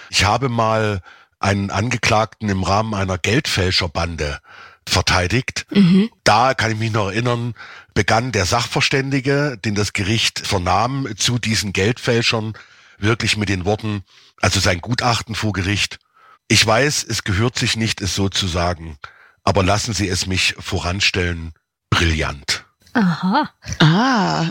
[0.10, 1.02] ich habe mal
[1.43, 4.39] einen Angeklagten im Rahmen einer Geldfälscherbande
[4.88, 5.65] verteidigt.
[5.71, 6.10] Mhm.
[6.23, 7.53] Da kann ich mich noch erinnern,
[7.93, 12.53] begann der Sachverständige, den das Gericht vernahm, zu diesen Geldfälschern
[12.97, 14.03] wirklich mit den Worten,
[14.41, 15.99] also sein Gutachten vor Gericht.
[16.47, 18.97] Ich weiß, es gehört sich nicht, es so zu sagen,
[19.43, 21.53] aber lassen Sie es mich voranstellen,
[21.89, 22.65] brillant.
[22.93, 24.49] Aha, Ah.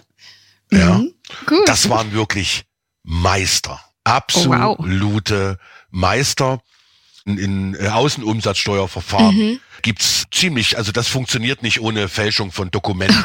[0.71, 0.99] Ja.
[0.99, 1.15] Mhm.
[1.47, 1.69] gut.
[1.69, 2.65] Das waren wirklich
[3.03, 3.81] Meister.
[4.07, 4.79] Oh, wow.
[4.79, 5.59] Absolute
[5.91, 6.61] Meister.
[7.25, 9.61] In, äh, Außenumsatzsteuerverfahren Mhm.
[9.83, 13.25] gibt's ziemlich, also das funktioniert nicht ohne Fälschung von Dokumenten.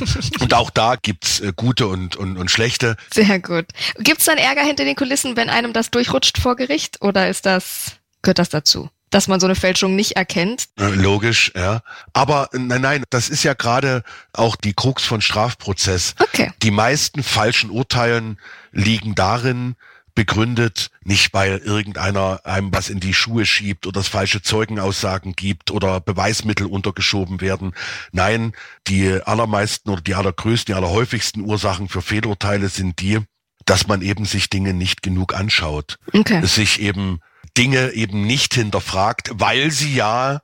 [0.40, 2.96] Und auch da gibt's äh, gute und, und, und schlechte.
[3.12, 3.66] Sehr gut.
[3.98, 7.00] Gibt's dann Ärger hinter den Kulissen, wenn einem das durchrutscht vor Gericht?
[7.02, 8.90] Oder ist das, gehört das dazu?
[9.10, 10.64] Dass man so eine Fälschung nicht erkennt?
[10.78, 11.80] Äh, Logisch, ja.
[12.12, 14.02] Aber äh, nein, nein, das ist ja gerade
[14.34, 16.14] auch die Krux von Strafprozess.
[16.18, 16.52] Okay.
[16.62, 18.38] Die meisten falschen Urteilen
[18.72, 19.76] liegen darin
[20.18, 25.70] begründet, nicht weil irgendeiner einem was in die Schuhe schiebt oder es falsche Zeugenaussagen gibt
[25.70, 27.72] oder Beweismittel untergeschoben werden.
[28.10, 28.52] Nein,
[28.88, 33.20] die allermeisten oder die allergrößten, die allerhäufigsten Ursachen für Fehlurteile sind die,
[33.64, 36.44] dass man eben sich Dinge nicht genug anschaut, Okay.
[36.44, 37.20] sich eben
[37.56, 40.40] Dinge eben nicht hinterfragt, weil sie ja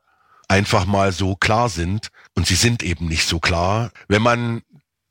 [0.47, 3.91] einfach mal so klar sind und sie sind eben nicht so klar.
[4.07, 4.63] Wenn man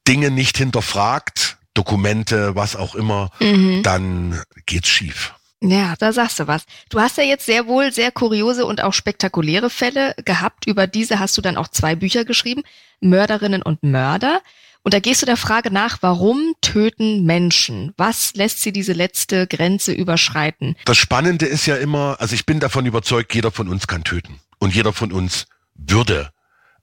[0.08, 3.84] Dinge nicht hinterfragt, Dokumente, was auch immer, Mhm.
[3.84, 5.34] dann geht's schief.
[5.62, 6.66] Ja, da sagst du was.
[6.90, 10.68] Du hast ja jetzt sehr wohl sehr kuriose und auch spektakuläre Fälle gehabt.
[10.68, 12.64] Über diese hast du dann auch zwei Bücher geschrieben,
[13.00, 14.42] Mörderinnen und Mörder.
[14.86, 17.94] Und da gehst du der Frage nach, warum töten Menschen?
[17.96, 20.76] Was lässt sie diese letzte Grenze überschreiten?
[20.84, 24.42] Das Spannende ist ja immer, also ich bin davon überzeugt, jeder von uns kann töten
[24.60, 26.32] und jeder von uns würde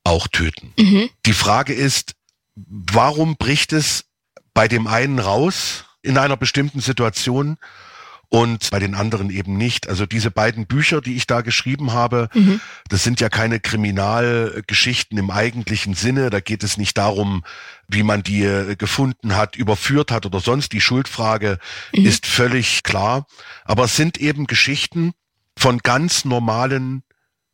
[0.04, 0.72] auch töten.
[0.78, 1.10] Mhm.
[1.26, 2.14] Die Frage ist,
[2.56, 4.06] warum bricht es
[4.60, 7.56] bei dem einen raus in einer bestimmten Situation
[8.28, 9.88] und bei den anderen eben nicht?
[9.88, 12.60] Also diese beiden Bücher, die ich da geschrieben habe, Mhm.
[12.90, 16.28] das sind ja keine Kriminalgeschichten im eigentlichen Sinne.
[16.28, 17.42] Da geht es nicht darum,
[17.88, 20.74] wie man die äh, gefunden hat, überführt hat oder sonst.
[20.74, 21.58] Die Schuldfrage
[21.94, 22.04] Mhm.
[22.04, 23.26] ist völlig klar.
[23.64, 25.12] Aber es sind eben Geschichten
[25.56, 27.02] von ganz normalen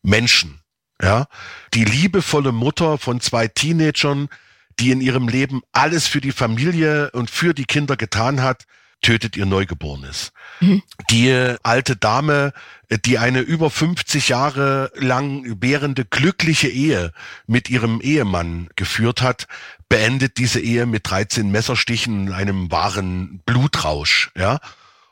[0.03, 0.61] Menschen.
[1.01, 1.29] Ja,
[1.73, 4.29] die liebevolle Mutter von zwei Teenagern,
[4.79, 8.65] die in ihrem Leben alles für die Familie und für die Kinder getan hat,
[9.03, 10.33] tötet ihr Neugeborenes.
[10.61, 10.83] Mhm.
[11.11, 12.53] Die alte Dame,
[13.05, 17.13] die eine über 50 Jahre lang währende glückliche Ehe
[17.47, 19.47] mit ihrem Ehemann geführt hat,
[19.89, 24.59] beendet diese Ehe mit 13 Messerstichen in einem wahren Blutrausch, ja.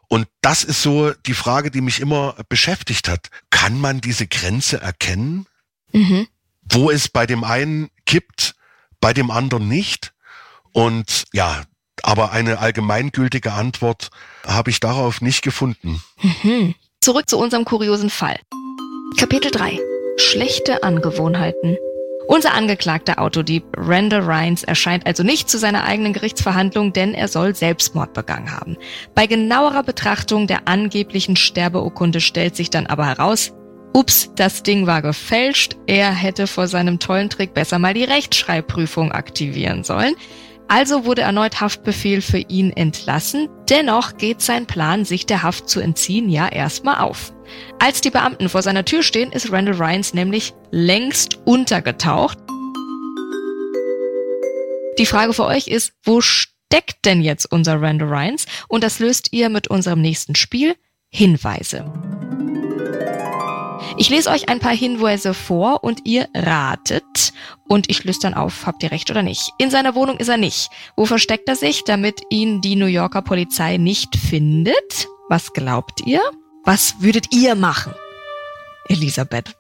[0.08, 3.30] Und das ist so die Frage, die mich immer beschäftigt hat.
[3.50, 5.46] Kann man diese Grenze erkennen?
[5.94, 6.26] Mhm.
[6.64, 8.54] wo es bei dem einen kippt,
[9.04, 10.14] bei dem anderen nicht.
[10.72, 11.64] Und ja,
[12.02, 14.08] aber eine allgemeingültige Antwort
[14.46, 16.02] habe ich darauf nicht gefunden.
[16.22, 16.74] Mhm.
[17.02, 18.38] Zurück zu unserem kuriosen Fall.
[19.18, 19.78] Kapitel 3.
[20.16, 21.76] Schlechte Angewohnheiten.
[22.28, 27.54] Unser angeklagter Autodieb Randall Rhines erscheint also nicht zu seiner eigenen Gerichtsverhandlung, denn er soll
[27.54, 28.78] Selbstmord begangen haben.
[29.14, 33.52] Bei genauerer Betrachtung der angeblichen Sterbeurkunde stellt sich dann aber heraus,
[33.94, 39.12] ups, das Ding war gefälscht, er hätte vor seinem tollen Trick besser mal die Rechtschreibprüfung
[39.12, 40.14] aktivieren sollen.
[40.66, 43.48] Also wurde erneut Haftbefehl für ihn entlassen.
[43.68, 47.32] Dennoch geht sein Plan, sich der Haft zu entziehen, ja erstmal auf.
[47.78, 52.38] Als die Beamten vor seiner Tür stehen, ist Randall Ryans nämlich längst untergetaucht.
[54.98, 58.46] Die Frage für euch ist, wo steckt denn jetzt unser Randall Ryans?
[58.68, 60.76] Und das löst ihr mit unserem nächsten Spiel
[61.10, 61.92] Hinweise.
[63.96, 67.32] Ich lese euch ein paar Hinweise vor und ihr ratet.
[67.68, 69.50] Und ich löse dann auf, habt ihr recht oder nicht.
[69.58, 70.70] In seiner Wohnung ist er nicht.
[70.96, 75.08] Wo versteckt er sich, damit ihn die New Yorker Polizei nicht findet?
[75.28, 76.20] Was glaubt ihr?
[76.64, 77.94] Was würdet ihr machen?
[78.88, 79.56] Elisabeth.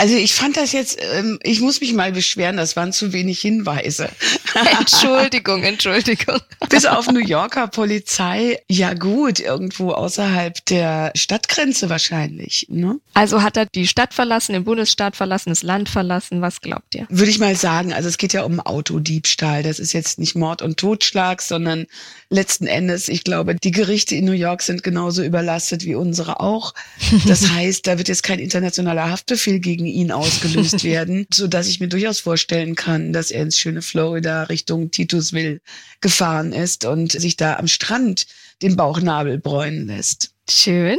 [0.00, 3.38] Also ich fand das jetzt, ähm, ich muss mich mal beschweren, das waren zu wenig
[3.38, 4.08] Hinweise.
[4.78, 6.38] Entschuldigung, Entschuldigung.
[6.70, 12.66] Bis auf New Yorker Polizei, ja gut, irgendwo außerhalb der Stadtgrenze wahrscheinlich.
[12.70, 12.98] Ne?
[13.12, 17.06] Also hat er die Stadt verlassen, den Bundesstaat verlassen, das Land verlassen, was glaubt ihr?
[17.10, 19.62] Würde ich mal sagen, also es geht ja um Autodiebstahl.
[19.62, 21.86] Das ist jetzt nicht Mord und Totschlag, sondern
[22.30, 26.72] letzten Endes, ich glaube, die Gerichte in New York sind genauso überlastet wie unsere auch.
[27.26, 31.80] Das heißt, da wird jetzt kein internationaler Haftbefehl gegen ihn ausgelöst werden, so dass ich
[31.80, 35.60] mir durchaus vorstellen kann, dass er ins schöne Florida Richtung Titusville
[36.00, 38.26] gefahren ist und sich da am Strand
[38.62, 40.32] den Bauchnabel bräunen lässt.
[40.48, 40.98] Schön.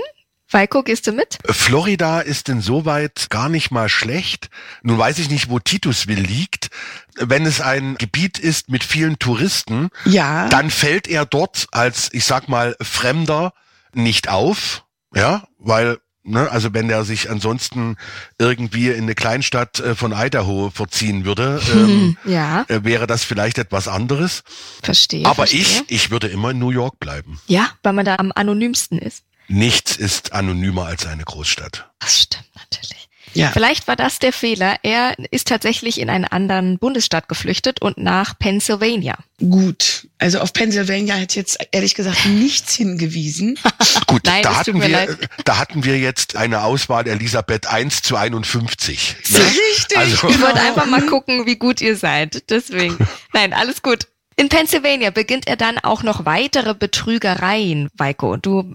[0.51, 1.37] Falco, gehst du mit?
[1.45, 4.49] Florida ist insoweit gar nicht mal schlecht.
[4.83, 6.69] Nun weiß ich nicht, wo Titusville liegt.
[7.15, 10.49] Wenn es ein Gebiet ist mit vielen Touristen, ja.
[10.49, 13.53] dann fällt er dort als, ich sag mal, Fremder
[13.93, 14.83] nicht auf.
[15.15, 17.97] Ja, weil Ne, also wenn er sich ansonsten
[18.37, 22.63] irgendwie in eine Kleinstadt äh, von Idaho verziehen würde, ähm, ja.
[22.67, 24.43] äh, wäre das vielleicht etwas anderes.
[24.83, 25.25] Verstehe.
[25.25, 25.61] Aber verstehe.
[25.61, 27.41] ich, ich würde immer in New York bleiben.
[27.47, 29.23] Ja, weil man da am anonymsten ist.
[29.47, 31.89] Nichts ist anonymer als eine Großstadt.
[31.99, 33.00] Das stimmt natürlich.
[33.33, 33.49] Ja.
[33.51, 34.75] Vielleicht war das der Fehler.
[34.83, 39.15] Er ist tatsächlich in einen anderen Bundesstaat geflüchtet und nach Pennsylvania.
[39.39, 40.07] Gut.
[40.19, 43.57] Also auf Pennsylvania hat jetzt ehrlich gesagt nichts hingewiesen.
[44.07, 45.17] Gut, Nein, da hatten wir, leid.
[45.45, 49.15] da hatten wir jetzt eine Auswahl Elisabeth 1 zu 51.
[49.29, 49.39] Ne?
[49.39, 49.97] Richtig.
[49.97, 50.67] Also- Ich wollte genau.
[50.67, 52.49] einfach mal gucken, wie gut ihr seid.
[52.49, 52.97] Deswegen.
[53.33, 54.07] Nein, alles gut.
[54.37, 58.37] In Pennsylvania beginnt er dann auch noch weitere Betrügereien, Weiko.
[58.37, 58.73] Du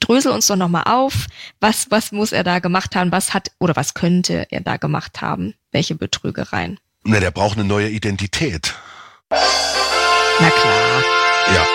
[0.00, 1.26] drösel uns doch nochmal auf.
[1.60, 3.12] Was, was muss er da gemacht haben?
[3.12, 5.54] Was hat, oder was könnte er da gemacht haben?
[5.72, 6.78] Welche Betrügereien?
[7.04, 8.74] Ne, der braucht eine neue Identität.
[9.30, 11.02] Na klar.
[11.54, 11.66] Ja.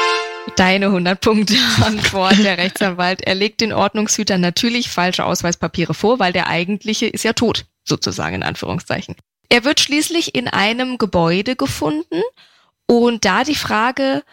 [0.55, 1.55] Deine 100 Punkte
[1.85, 3.21] Antwort, der Rechtsanwalt.
[3.21, 8.35] Er legt den Ordnungshütern natürlich falsche Ausweispapiere vor, weil der eigentliche ist ja tot, sozusagen
[8.35, 9.15] in Anführungszeichen.
[9.49, 12.21] Er wird schließlich in einem Gebäude gefunden
[12.87, 14.23] und da die Frage,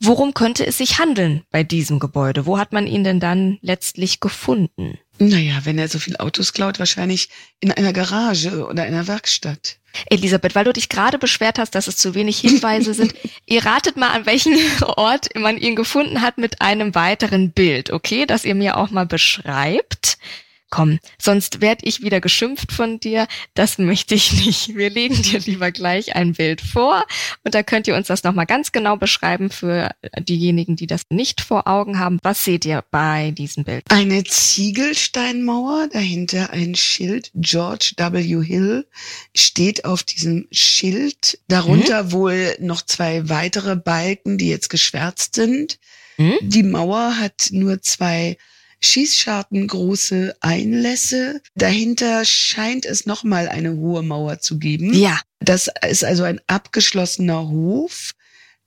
[0.00, 2.46] worum könnte es sich handeln bei diesem Gebäude?
[2.46, 4.98] Wo hat man ihn denn dann letztlich gefunden?
[5.18, 7.28] Naja, wenn er so viel Autos klaut, wahrscheinlich
[7.60, 9.76] in einer Garage oder einer Werkstatt.
[10.06, 13.14] Elisabeth, weil du dich gerade beschwert hast, dass es zu wenig Hinweise sind,
[13.46, 18.24] ihr ratet mal, an welchen Ort man ihn gefunden hat mit einem weiteren Bild, okay?
[18.24, 20.16] Dass ihr mir auch mal beschreibt.
[20.70, 23.26] Komm, sonst werd ich wieder geschimpft von dir.
[23.54, 24.76] Das möchte ich nicht.
[24.76, 27.04] Wir legen dir lieber gleich ein Bild vor
[27.44, 31.40] und da könnt ihr uns das nochmal ganz genau beschreiben für diejenigen, die das nicht
[31.40, 32.18] vor Augen haben.
[32.22, 33.84] Was seht ihr bei diesem Bild?
[33.88, 37.32] Eine Ziegelsteinmauer, dahinter ein Schild.
[37.34, 38.44] George W.
[38.44, 38.86] Hill
[39.34, 41.40] steht auf diesem Schild.
[41.48, 45.78] Darunter wohl noch zwei weitere Balken, die jetzt geschwärzt sind.
[46.16, 46.34] Hm?
[46.42, 48.36] Die Mauer hat nur zwei
[48.82, 51.42] Schießscharten große Einlässe.
[51.54, 54.92] Dahinter scheint es nochmal eine hohe Mauer zu geben.
[54.94, 58.12] Ja, Das ist also ein abgeschlossener Hof.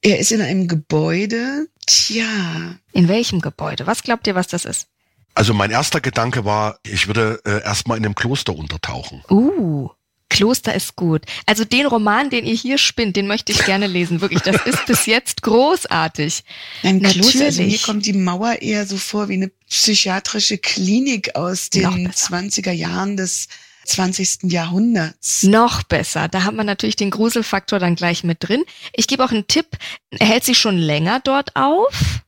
[0.02, 1.68] Er ist in einem Gebäude.
[1.86, 3.88] Tja, in welchem Gebäude?
[3.88, 4.88] Was glaubt ihr, was das ist?
[5.36, 9.24] Also mein erster Gedanke war, ich würde äh, erstmal in einem Kloster untertauchen.
[9.30, 9.90] Uh,
[10.34, 11.24] Kloster ist gut.
[11.46, 14.20] Also den Roman, den ihr hier spinnt, den möchte ich gerne lesen.
[14.20, 16.44] Wirklich, das ist bis jetzt großartig.
[16.82, 17.46] ein Kloster.
[17.46, 17.84] Also mir Natürlich.
[17.84, 22.36] kommt die Mauer eher so vor wie eine psychiatrische Klinik aus den besser.
[22.36, 23.48] 20er Jahren des
[23.86, 24.52] 20.
[24.52, 25.44] Jahrhunderts.
[25.44, 26.28] Noch besser.
[26.28, 28.64] Da hat man natürlich den Gruselfaktor dann gleich mit drin.
[28.94, 29.68] Ich gebe auch einen Tipp.
[30.12, 32.23] Er hält sich schon länger dort auf.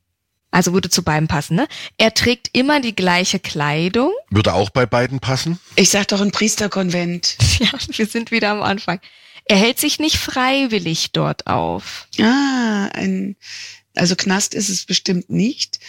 [0.56, 1.68] Also würde zu beiden passen, ne?
[1.98, 4.13] Er trägt immer die gleiche Kleidung.
[4.30, 5.60] Würde auch bei beiden passen.
[5.76, 7.38] Ich sag doch ein Priesterkonvent.
[7.60, 9.00] Ja, wir sind wieder am Anfang.
[9.46, 12.08] Er hält sich nicht freiwillig dort auf.
[12.20, 13.36] Ah, ein,
[13.96, 15.80] also Knast ist es bestimmt nicht,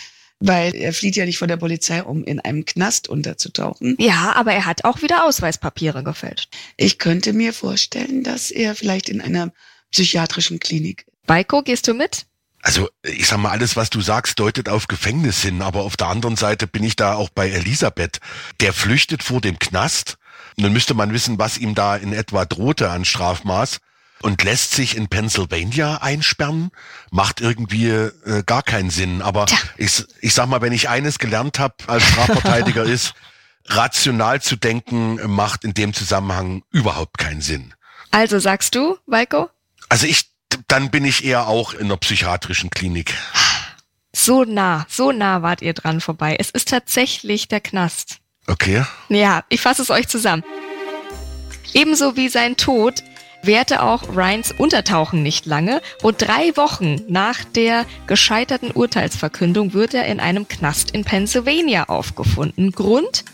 [0.41, 3.97] weil er flieht ja nicht vor der Polizei, um in einem Knast unterzutauchen.
[3.99, 6.55] Ja, aber er hat auch wieder Ausweispapiere gefälscht.
[6.77, 9.53] Ich könnte mir vorstellen, dass er vielleicht in einer
[9.93, 11.07] psychiatrischen Klinik.
[11.27, 12.27] Baiko, gehst du mit?
[12.67, 16.09] Also ich sag mal, alles, was du sagst, deutet auf Gefängnis hin, aber auf der
[16.09, 18.19] anderen Seite bin ich da auch bei Elisabeth.
[18.59, 20.19] Der flüchtet vor dem Knast.
[20.57, 23.79] Nun müsste man wissen, was ihm da in etwa drohte an Strafmaß.
[24.23, 26.73] und lässt sich in Pennsylvania einsperren,
[27.13, 29.23] macht irgendwie äh, gar keinen Sinn.
[29.23, 33.15] Aber ich, ich sag mal, wenn ich eines gelernt habe als Strafverteidiger ist,
[33.67, 37.75] rational zu denken macht in dem Zusammenhang überhaupt keinen Sinn.
[38.11, 39.51] Also sagst du, Weiko?
[39.89, 40.31] Also ich,
[40.69, 43.15] dann bin ich eher auch in einer psychiatrischen Klinik.
[44.15, 46.37] So nah, so nah wart ihr dran vorbei.
[46.39, 48.19] Es ist tatsächlich der Knast.
[48.47, 48.85] Okay.
[49.09, 50.43] Ja, ich fasse es euch zusammen.
[51.75, 53.03] Ebenso wie sein Tod
[53.43, 55.83] währte auch Ryans Untertauchen nicht lange.
[56.03, 62.73] Rund drei Wochen nach der gescheiterten Urteilsverkündung wird er in einem Knast in Pennsylvania aufgefunden.
[62.73, 63.25] Grund?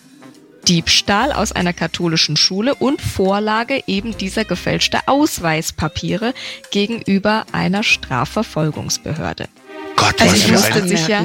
[0.68, 6.34] Diebstahl aus einer katholischen Schule und Vorlage eben dieser gefälschte Ausweispapiere
[6.70, 9.48] gegenüber einer Strafverfolgungsbehörde.
[9.94, 11.24] Gott, Also ich musste sich ja-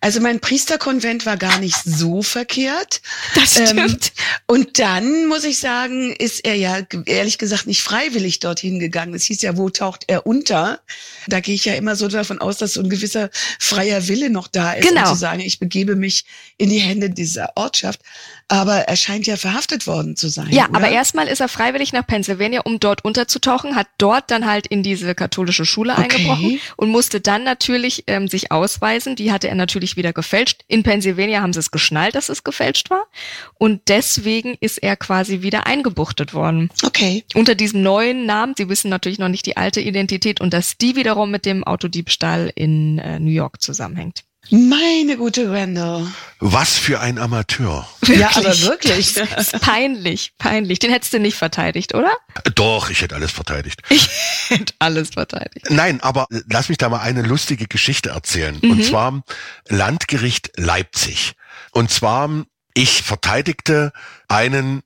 [0.00, 3.02] also mein Priesterkonvent war gar nicht so verkehrt.
[3.34, 4.12] Das Ähm, stimmt.
[4.46, 9.14] und dann muss ich sagen, ist er ja ehrlich gesagt nicht freiwillig dorthin gegangen.
[9.14, 10.80] Es hieß ja, wo taucht er unter?
[11.28, 13.28] Da gehe ich ja immer so davon aus, dass so ein gewisser
[13.60, 15.02] freier Wille noch da ist, Genau.
[15.02, 16.24] um zu sagen, ich begebe mich
[16.56, 18.00] in die Hände dieser Ortschaft.
[18.48, 20.48] Aber er scheint ja verhaftet worden zu sein.
[20.50, 20.76] Ja, oder?
[20.76, 24.84] aber erstmal ist er freiwillig nach Pennsylvania, um dort unterzutauchen, hat dort dann halt in
[24.84, 26.02] diese katholische Schule Okay.
[26.02, 29.16] eingebrochen und musste dann natürlich ähm, sich ausweisen.
[29.16, 30.62] Die hatte er natürlich wieder gefälscht.
[30.68, 33.06] In Pennsylvania haben sie es geschnallt, dass es gefälscht war.
[33.54, 36.70] Und deswegen ist er quasi wieder eingebuchtet worden.
[36.84, 37.24] Okay.
[37.34, 40.94] Unter diesem neuen Namen, sie wissen natürlich noch nicht die alte Identität und dass die
[40.94, 44.25] wiederum mit dem Autodiebstahl in äh, New York zusammenhängt.
[44.50, 46.06] Meine gute Randall.
[46.38, 47.88] Was für ein Amateur.
[48.06, 49.14] Ja, aber wirklich.
[49.14, 50.78] Das ist peinlich, peinlich.
[50.78, 52.12] Den hättest du nicht verteidigt, oder?
[52.54, 53.82] Doch, ich hätte alles verteidigt.
[53.88, 54.08] Ich
[54.48, 55.70] hätte alles verteidigt.
[55.70, 58.58] Nein, aber lass mich da mal eine lustige Geschichte erzählen.
[58.60, 59.22] Und zwar
[59.68, 61.32] Landgericht Leipzig.
[61.72, 62.28] Und zwar,
[62.74, 63.92] ich verteidigte
[64.28, 64.82] einen,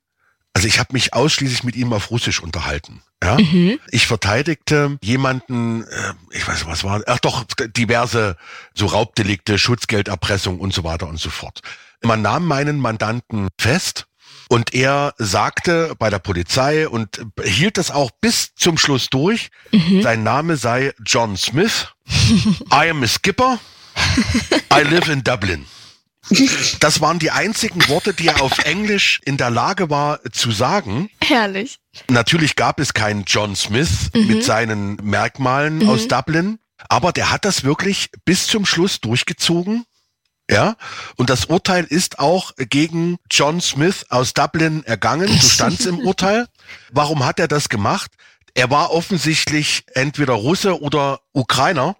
[0.52, 3.02] also ich habe mich ausschließlich mit ihm auf Russisch unterhalten.
[3.22, 3.36] Ja?
[3.90, 7.44] Ich verteidigte jemanden, äh, ich weiß was war, ach doch,
[7.76, 8.36] diverse
[8.74, 11.60] so Raubdelikte, Schutzgelderpressung und so weiter und so fort.
[12.02, 14.06] Man nahm meinen Mandanten fest
[14.48, 19.50] und er sagte bei der Polizei und hielt das auch bis zum Schluss durch,
[20.02, 21.88] sein Name sei John Smith.
[22.72, 23.58] I am a skipper.
[24.72, 25.66] I live in Dublin.
[26.80, 31.10] Das waren die einzigen Worte, die er auf Englisch in der Lage war zu sagen.
[31.22, 31.78] Herrlich.
[32.08, 37.64] Natürlich gab es keinen John Smith mit seinen Merkmalen aus Dublin, aber der hat das
[37.64, 39.84] wirklich bis zum Schluss durchgezogen.
[40.50, 40.76] Ja,
[41.16, 46.48] und das Urteil ist auch gegen John Smith aus Dublin ergangen, so stand's im Urteil.
[46.90, 48.10] Warum hat er das gemacht?
[48.54, 51.96] Er war offensichtlich entweder Russe oder Ukrainer.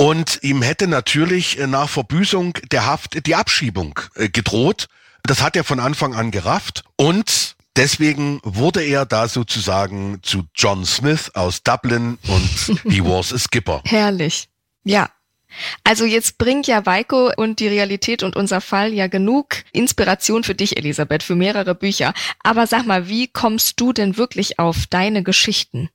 [0.00, 4.86] Und ihm hätte natürlich äh, nach Verbüßung der Haft die Abschiebung äh, gedroht.
[5.24, 6.84] Das hat er von Anfang an gerafft.
[6.96, 13.38] Und deswegen wurde er da sozusagen zu John Smith aus Dublin und he was a
[13.38, 13.82] skipper.
[13.84, 14.48] Herrlich.
[14.84, 15.10] Ja.
[15.84, 20.54] Also jetzt bringt ja Weiko und die Realität und unser Fall ja genug Inspiration für
[20.54, 22.14] dich, Elisabeth, für mehrere Bücher.
[22.42, 25.90] Aber sag mal, wie kommst du denn wirklich auf deine Geschichten?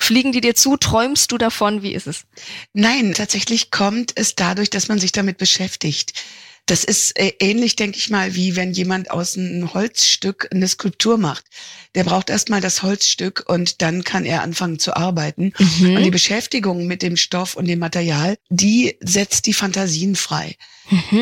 [0.00, 0.76] Fliegen die dir zu?
[0.76, 1.82] Träumst du davon?
[1.82, 2.24] Wie ist es?
[2.72, 6.14] Nein, tatsächlich kommt es dadurch, dass man sich damit beschäftigt.
[6.66, 11.18] Das ist äh, ähnlich, denke ich mal, wie wenn jemand aus einem Holzstück eine Skulptur
[11.18, 11.44] macht.
[11.94, 15.52] Der braucht erstmal das Holzstück und dann kann er anfangen zu arbeiten.
[15.96, 20.56] Und die Beschäftigung mit dem Stoff und dem Material, die setzt die Fantasien frei.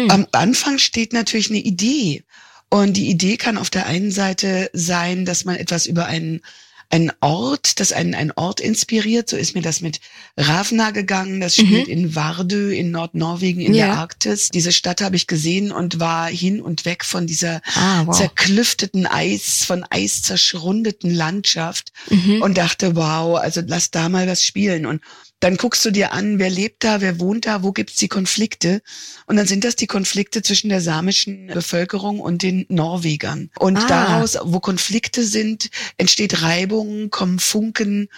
[0.08, 2.24] Am Anfang steht natürlich eine Idee.
[2.70, 6.42] Und die Idee kann auf der einen Seite sein, dass man etwas über einen
[6.90, 9.28] ein Ort, das einen, ein Ort inspiriert.
[9.28, 10.00] So ist mir das mit
[10.38, 11.40] Ravna gegangen.
[11.40, 13.86] Das spielt in Vardø in Nordnorwegen in Ja.
[13.86, 14.48] der Arktis.
[14.48, 18.16] Diese Stadt habe ich gesehen und war hin und weg von dieser Ah, wow.
[18.16, 22.40] zerklüfteten Eis, von Eis zerschrundeten Landschaft Mhm.
[22.42, 24.86] und dachte, wow, also lass da mal was spielen.
[24.86, 25.02] Und
[25.40, 28.82] dann guckst du dir an, wer lebt da, wer wohnt da, wo gibt's die Konflikte?
[29.26, 33.50] Und dann sind das die Konflikte zwischen der samischen Bevölkerung und den Norwegern.
[33.58, 33.86] Und Ah.
[33.86, 38.08] daraus, wo Konflikte sind, entsteht Reibung, kommen Funken.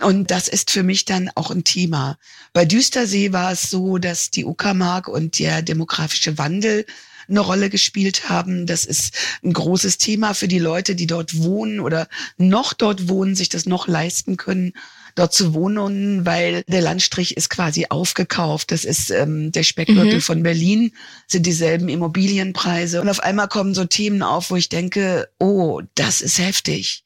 [0.00, 2.16] Und das ist für mich dann auch ein Thema.
[2.54, 6.86] Bei Düstersee war es so, dass die Uckermark und der demografische Wandel
[7.28, 8.66] eine Rolle gespielt haben.
[8.66, 13.36] Das ist ein großes Thema für die Leute, die dort wohnen oder noch dort wohnen,
[13.36, 14.72] sich das noch leisten können,
[15.20, 18.72] dort zu wohnen, weil der Landstrich ist quasi aufgekauft.
[18.72, 20.92] Das ist ähm, der Speckgürtel von Berlin,
[21.26, 23.00] sind dieselben Immobilienpreise.
[23.00, 27.04] Und auf einmal kommen so Themen auf, wo ich denke, oh, das ist heftig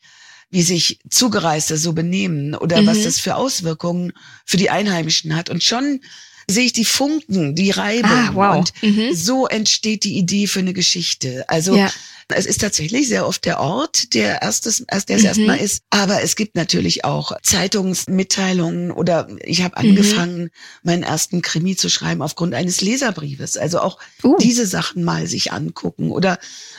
[0.50, 4.12] wie sich Zugereiste so benehmen oder was das für Auswirkungen
[4.44, 5.50] für die Einheimischen hat.
[5.50, 6.00] Und schon
[6.49, 8.11] sehe ich die Funken, die Reibung.
[8.11, 8.57] Ah, wow.
[8.59, 9.14] Und Mhm.
[9.14, 11.45] so entsteht die Idee für eine Geschichte.
[11.49, 11.90] Also Ja.
[12.28, 15.28] es ist tatsächlich sehr oft der Ort, der erstes, erst der es Mhm.
[15.28, 15.82] erstmal ist.
[15.90, 19.90] Aber es gibt natürlich auch Zeitungsmitteilungen oder ich habe Mhm.
[19.90, 20.51] angefangen,
[20.82, 23.57] meinen ersten Krimi zu schreiben aufgrund eines Leserbriefes.
[23.57, 24.36] Also auch Uh.
[24.40, 26.38] diese Sachen mal sich angucken oder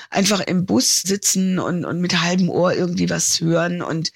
[0.10, 4.12] einfach im Bus sitzen und, und mit halbem Ohr irgendwie was hören und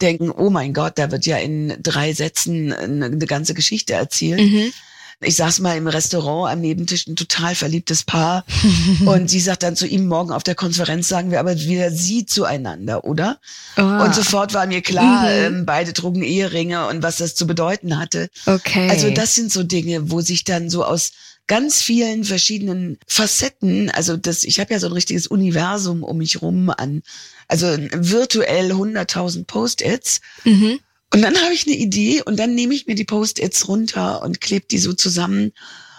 [0.00, 4.40] denken, oh mein Gott, da wird ja in drei Sätzen eine, eine ganze Geschichte erzählt.
[4.40, 4.72] Mhm.
[5.20, 8.44] Ich saß mal im Restaurant am Nebentisch, ein total verliebtes Paar.
[9.06, 12.26] und sie sagt dann zu ihm, morgen auf der Konferenz sagen wir aber wieder sie
[12.26, 13.38] zueinander, oder?
[13.76, 13.82] Oh.
[13.82, 15.28] Und sofort war mir klar, Mhm.
[15.58, 18.28] ähm, beide trugen Eheringe und was das zu bedeuten hatte.
[18.46, 18.88] Okay.
[18.90, 21.12] Also das sind so Dinge, wo sich dann so aus
[21.46, 26.40] ganz vielen verschiedenen Facetten, also das, ich habe ja so ein richtiges Universum um mich
[26.40, 27.02] rum an,
[27.48, 30.20] also virtuell 100.000 Post-its.
[30.44, 30.80] Mhm.
[31.14, 34.40] Und dann habe ich eine Idee und dann nehme ich mir die Post-its runter und
[34.40, 35.52] klebe die so zusammen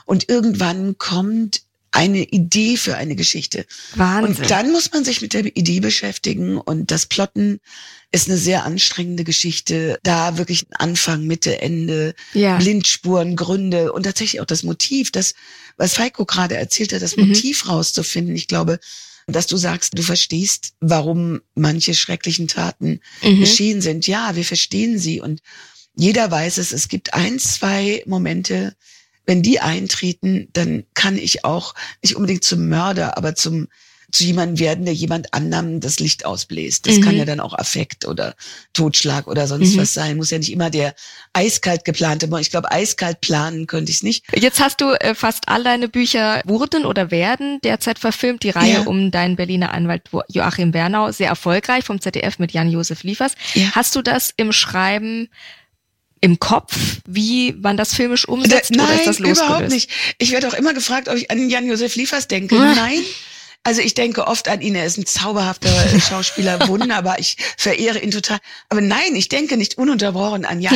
[0.06, 1.62] und irgendwann kommt
[1.92, 3.66] eine Idee für eine Geschichte.
[3.96, 4.36] Wahnsinn.
[4.44, 7.62] Und dann muss man sich mit der Idee beschäftigen und das Plotten
[8.12, 9.98] ist eine sehr anstrengende Geschichte.
[10.04, 12.58] Da wirklich Anfang, Mitte, Ende, ja.
[12.58, 15.34] Blindspuren, Gründe und tatsächlich auch das Motiv, das,
[15.78, 17.30] was Falco gerade erzählt hat, das Mhm.
[17.30, 18.36] Motiv rauszufinden.
[18.36, 18.80] Ich glaube,
[19.28, 23.40] dass du sagst, du verstehst, warum manche schrecklichen Taten Mhm.
[23.40, 24.08] geschehen sind.
[24.08, 25.42] Ja, wir verstehen sie und
[25.96, 26.72] jeder weiß es.
[26.72, 28.76] Es gibt ein, zwei Momente,
[29.26, 31.74] wenn die eintreten, dann kann ich auch
[32.04, 33.68] nicht unbedingt zum Mörder, aber zum
[34.16, 36.88] zu jemandem werden, der jemand anderem das Licht ausbläst.
[36.88, 37.02] Das Mhm.
[37.02, 38.36] kann ja dann auch Affekt oder
[38.74, 39.82] Totschlag oder sonst Mhm.
[39.82, 40.18] was sein.
[40.18, 40.96] Muss ja nicht immer der
[41.34, 42.30] eiskalt geplante.
[42.40, 44.26] Ich glaube, eiskalt planen könnte ich es nicht.
[44.36, 48.44] Jetzt hast du äh, fast all deine Bücher wurden oder werden derzeit verfilmt.
[48.44, 48.82] Die Reihe Ja.
[48.84, 53.34] um deinen Berliner Anwalt Joachim Bernau, sehr erfolgreich vom ZDF mit Jan-Josef Liefers.
[53.54, 53.72] Ja.
[53.74, 55.30] Hast du das im Schreiben
[56.22, 59.42] im Kopf, wie man das filmisch umsetzt Da- oder ist das losgelöst?
[59.42, 59.90] überhaupt nicht.
[60.18, 62.58] Ich werde auch immer gefragt, ob ich an Jan-Josef Liefers denke.
[62.58, 62.74] Ah.
[62.74, 63.00] Nein.
[63.68, 68.12] Also ich denke oft an ihn, er ist ein zauberhafter Schauspieler, wunderbar, ich verehre ihn
[68.12, 68.38] total.
[68.70, 70.76] Aber nein, ich denke nicht ununterbrochen an Jan.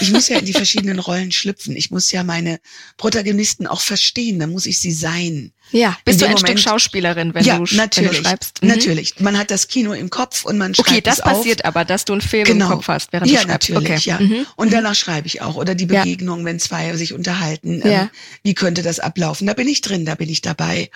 [0.00, 1.74] Ich muss ja in die verschiedenen Rollen schlüpfen.
[1.74, 2.60] Ich muss ja meine
[2.98, 5.52] Protagonisten auch verstehen, dann muss ich sie sein.
[5.72, 8.62] Ja, bist du ein Stück Moment- Schauspielerin, wenn, ja, du, natürlich, wenn du schreibst?
[8.62, 8.68] Mhm.
[8.68, 9.18] natürlich.
[9.18, 12.12] Man hat das Kino im Kopf und man schreibt Okay, das passiert aber, dass du
[12.12, 12.66] einen Film Genau.
[12.66, 13.70] im Kopf hast, während ja, du schreibst.
[13.70, 14.10] natürlich, okay.
[14.10, 14.20] ja.
[14.20, 14.46] Mhm.
[14.56, 15.56] Und danach schreibe ich auch.
[15.56, 16.04] Oder die Ja.
[16.04, 17.80] Begegnung, wenn zwei sich unterhalten.
[17.82, 18.02] Ja.
[18.02, 18.10] Ähm,
[18.44, 19.46] wie könnte das ablaufen?
[19.46, 20.90] Da bin ich drin, da bin ich dabei.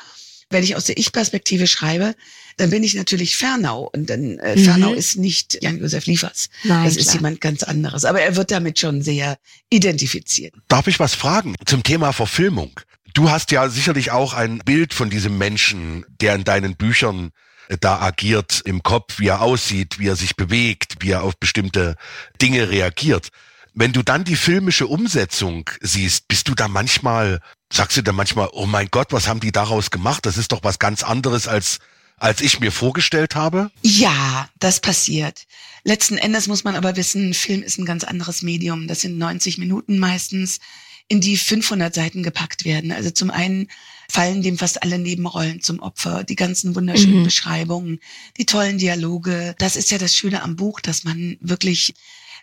[0.50, 2.14] Wenn ich aus der Ich-Perspektive schreibe,
[2.56, 3.88] dann bin ich natürlich Fernau.
[3.92, 4.64] Und dann äh, Mhm.
[4.64, 6.48] Fernau ist nicht Jan-Josef Liefers.
[6.64, 7.14] Nein, das ist klar.
[7.16, 8.04] jemand ganz anderes.
[8.04, 9.38] Aber er wird damit schon sehr
[9.70, 10.52] identifiziert.
[10.68, 12.78] Darf ich was fragen zum Thema Verfilmung?
[13.14, 17.30] Du hast ja sicherlich auch ein Bild von diesem Menschen, der in deinen Büchern
[17.68, 21.38] äh, da agiert im Kopf, wie er aussieht, wie er sich bewegt, wie er auf
[21.38, 21.94] bestimmte
[22.42, 23.28] Dinge reagiert.
[23.74, 27.40] Wenn du dann die filmische Umsetzung siehst, bist du da manchmal,
[27.72, 30.26] sagst du da manchmal, oh mein Gott, was haben die daraus gemacht?
[30.26, 31.78] Das ist doch was ganz anderes als
[32.20, 33.70] als ich mir vorgestellt habe?
[33.82, 35.46] Ja, das passiert.
[35.84, 38.86] Letzten Endes muss man aber wissen, Film ist ein ganz anderes Medium.
[38.88, 40.60] Das sind 90 Minuten meistens,
[41.08, 42.92] in die 500 Seiten gepackt werden.
[42.92, 43.68] Also zum einen
[44.08, 47.24] fallen dem fast alle Nebenrollen zum Opfer, die ganzen wunderschönen Mhm.
[47.24, 48.00] Beschreibungen,
[48.36, 49.54] die tollen Dialoge.
[49.58, 51.94] Das ist ja das Schöne am Buch, dass man wirklich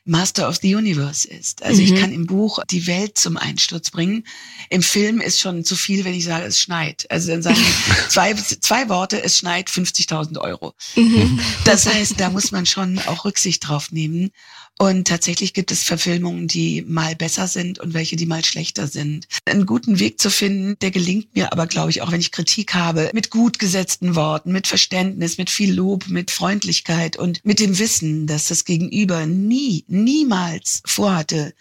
[0.08, 1.64] Master of the Universe ist.
[1.64, 1.98] Also ich Mhm.
[1.98, 4.26] kann im Buch die Welt zum Einsturz bringen.
[4.70, 7.06] Im Film ist schon zu viel, wenn ich sage, es schneit.
[7.10, 7.58] Also dann sagen
[8.10, 10.74] zwei, zwei Worte, es schneit 50.000 Euro.
[10.96, 11.40] Mhm.
[11.66, 14.32] Das heißt, da muss man schon auch Rücksicht drauf nehmen.
[14.80, 19.28] Und tatsächlich gibt es Verfilmungen, die mal besser sind und welche, die mal schlechter sind.
[19.46, 22.76] Einen guten Weg zu finden, der gelingt mir aber, glaube ich, auch wenn ich Kritik
[22.76, 27.80] habe, mit gut gesetzten Worten, mit Verständnis, mit viel Lob, mit Freundlichkeit und mit dem
[27.80, 31.54] Wissen, dass das Gegenüber nie, niemals vorhatte,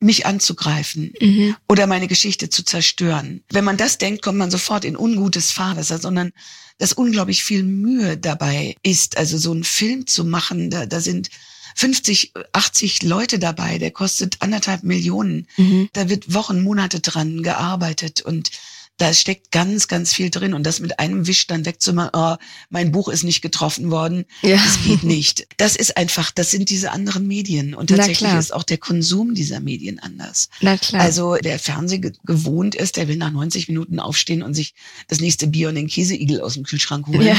[0.00, 1.56] mich anzugreifen Mhm.
[1.68, 3.42] oder meine Geschichte zu zerstören.
[3.50, 6.32] Wenn man das denkt, kommt man sofort in ungutes Fahrwasser, sondern
[6.78, 9.16] dass unglaublich viel Mühe dabei ist.
[9.16, 11.30] Also so einen Film zu machen, da, da sind
[11.74, 15.46] 50, 80 Leute dabei, der kostet anderthalb Millionen.
[15.56, 15.88] Mhm.
[15.92, 18.50] Da wird Wochen, Monate dran gearbeitet und
[18.96, 20.54] da steckt ganz, ganz viel drin.
[20.54, 22.36] Und das mit einem Wisch dann wegzumachen, oh,
[22.70, 24.56] mein Buch ist nicht getroffen worden, Ja.
[24.56, 25.46] das geht nicht.
[25.56, 27.74] Das ist einfach, das sind diese anderen Medien.
[27.74, 30.48] Und tatsächlich ist auch der Konsum dieser Medien anders.
[30.60, 31.02] Na klar.
[31.02, 34.74] Also der Fernseh ge- gewohnt ist, der will nach 90 Minuten aufstehen und sich
[35.08, 37.22] das nächste Bier und den Käseigel aus dem Kühlschrank holen.
[37.26, 37.36] Ja.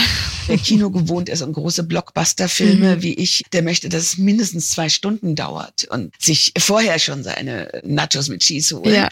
[0.50, 3.02] Der Kino gewohnt ist und große Blockbuster-Filme Mhm.
[3.02, 7.82] wie ich, der möchte, dass es mindestens zwei Stunden dauert und sich vorher schon seine
[7.86, 8.94] Nachos mit Cheese holen.
[8.94, 9.10] ja.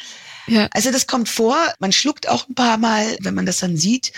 [0.47, 0.67] Ja.
[0.71, 4.13] Also das kommt vor, man schluckt auch ein paar Mal, wenn man das dann sieht.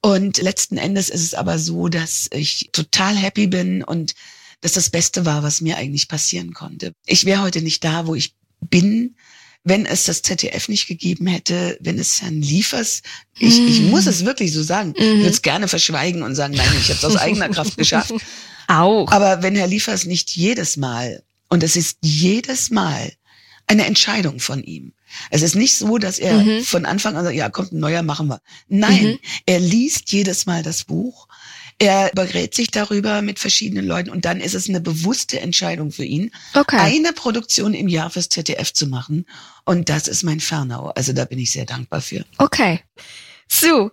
[0.00, 4.14] Und letzten Endes ist es aber so, dass ich total happy bin und
[4.60, 6.92] dass das Beste war, was mir eigentlich passieren konnte.
[7.06, 9.16] Ich wäre heute nicht da, wo ich bin,
[9.64, 13.02] wenn es das ZDF nicht gegeben hätte, wenn es Herrn Liefers,
[13.38, 13.90] ich, ich mm.
[13.90, 16.98] muss es wirklich so sagen, ich würde es gerne verschweigen und sagen, nein, ich habe
[16.98, 18.12] es aus eigener Kraft geschafft.
[18.68, 19.10] Auch.
[19.12, 23.12] Aber wenn Herr Liefers nicht jedes Mal, und es ist jedes Mal
[23.66, 24.94] eine Entscheidung von ihm.
[25.30, 26.62] Es ist nicht so, dass er mhm.
[26.62, 28.40] von Anfang an sagt, ja, kommt ein neuer, machen wir.
[28.68, 29.18] Nein, mhm.
[29.46, 31.28] er liest jedes Mal das Buch
[31.82, 36.04] er berät sich darüber mit verschiedenen Leuten und dann ist es eine bewusste Entscheidung für
[36.04, 36.76] ihn, okay.
[36.78, 39.26] eine Produktion im Jahr fürs ZDF zu machen.
[39.64, 40.92] Und das ist mein Fernau.
[40.94, 42.24] Also da bin ich sehr dankbar für.
[42.38, 42.80] Okay.
[43.48, 43.90] So,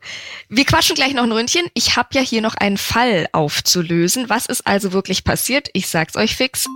[0.47, 1.65] wir quatschen gleich noch ein Ründchen.
[1.73, 4.29] Ich habe ja hier noch einen Fall aufzulösen.
[4.29, 5.69] Was ist also wirklich passiert?
[5.73, 6.67] Ich sag's euch fix.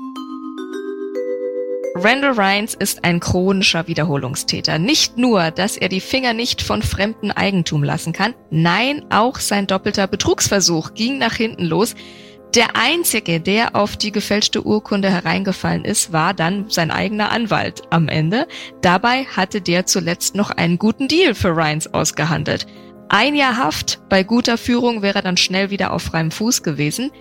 [1.96, 4.80] Randall Rhines ist ein chronischer Wiederholungstäter.
[4.80, 9.68] Nicht nur, dass er die Finger nicht von fremdem Eigentum lassen kann, nein, auch sein
[9.68, 11.94] doppelter Betrugsversuch ging nach hinten los.
[12.56, 18.08] Der einzige, der auf die gefälschte Urkunde hereingefallen ist, war dann sein eigener Anwalt am
[18.08, 18.48] Ende.
[18.82, 22.66] Dabei hatte der zuletzt noch einen guten Deal für Rhines ausgehandelt.
[23.10, 27.12] Ein Jahr Haft, bei guter Führung wäre dann schnell wieder auf freiem Fuß gewesen.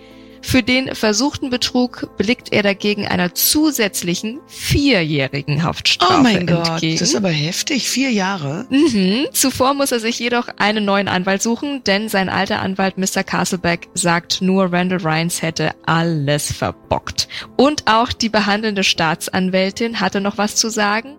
[0.43, 6.63] Für den versuchten Betrug blickt er dagegen einer zusätzlichen vierjährigen Haftstrafe Oh mein entgegen.
[6.63, 8.67] Gott, das ist aber heftig, vier Jahre.
[8.69, 9.27] Mhm.
[9.31, 13.23] Zuvor muss er sich jedoch einen neuen Anwalt suchen, denn sein alter Anwalt Mr.
[13.23, 17.27] Castlebeck sagt nur, Randall Rhines hätte alles verbockt.
[17.57, 21.15] Und auch die behandelnde Staatsanwältin hatte noch was zu sagen.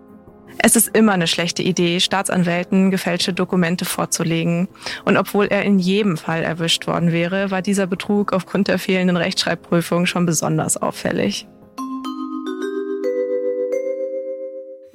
[0.57, 4.67] Es ist immer eine schlechte Idee, Staatsanwälten gefälschte Dokumente vorzulegen.
[5.03, 9.17] Und obwohl er in jedem Fall erwischt worden wäre, war dieser Betrug aufgrund der fehlenden
[9.17, 11.47] Rechtschreibprüfung schon besonders auffällig.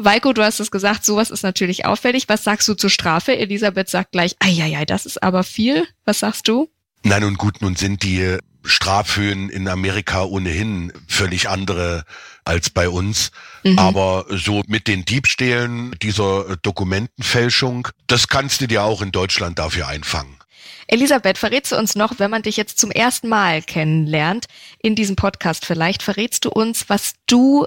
[0.03, 2.25] Weiko, du hast es gesagt, sowas ist natürlich auffällig.
[2.29, 3.37] Was sagst du zur Strafe?
[3.37, 5.87] Elisabeth sagt gleich, ei, das ist aber viel.
[6.07, 6.71] Was sagst du?
[7.03, 12.05] Nein, und gut, nun sind die Strafhöhen in Amerika ohnehin völlig andere
[12.45, 13.31] als bei uns.
[13.65, 13.79] Mhm.
[13.79, 19.89] Aber so mit den Diebstählen dieser Dokumentenfälschung, das kannst du dir auch in Deutschland dafür
[19.89, 20.37] einfangen.
[20.87, 24.47] Elisabeth, verrätst du uns noch, wenn man dich jetzt zum ersten Mal kennenlernt,
[24.83, 27.67] in diesem Podcast vielleicht, verrätst du uns, was du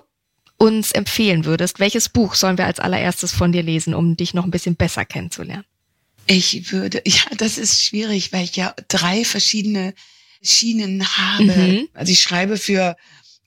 [0.57, 1.79] uns empfehlen würdest?
[1.79, 5.05] Welches Buch sollen wir als allererstes von dir lesen, um dich noch ein bisschen besser
[5.05, 5.63] kennenzulernen?
[6.27, 9.93] Ich würde, ja, das ist schwierig, weil ich ja drei verschiedene
[10.41, 11.43] Schienen habe.
[11.45, 11.87] Mhm.
[11.93, 12.97] Also ich schreibe für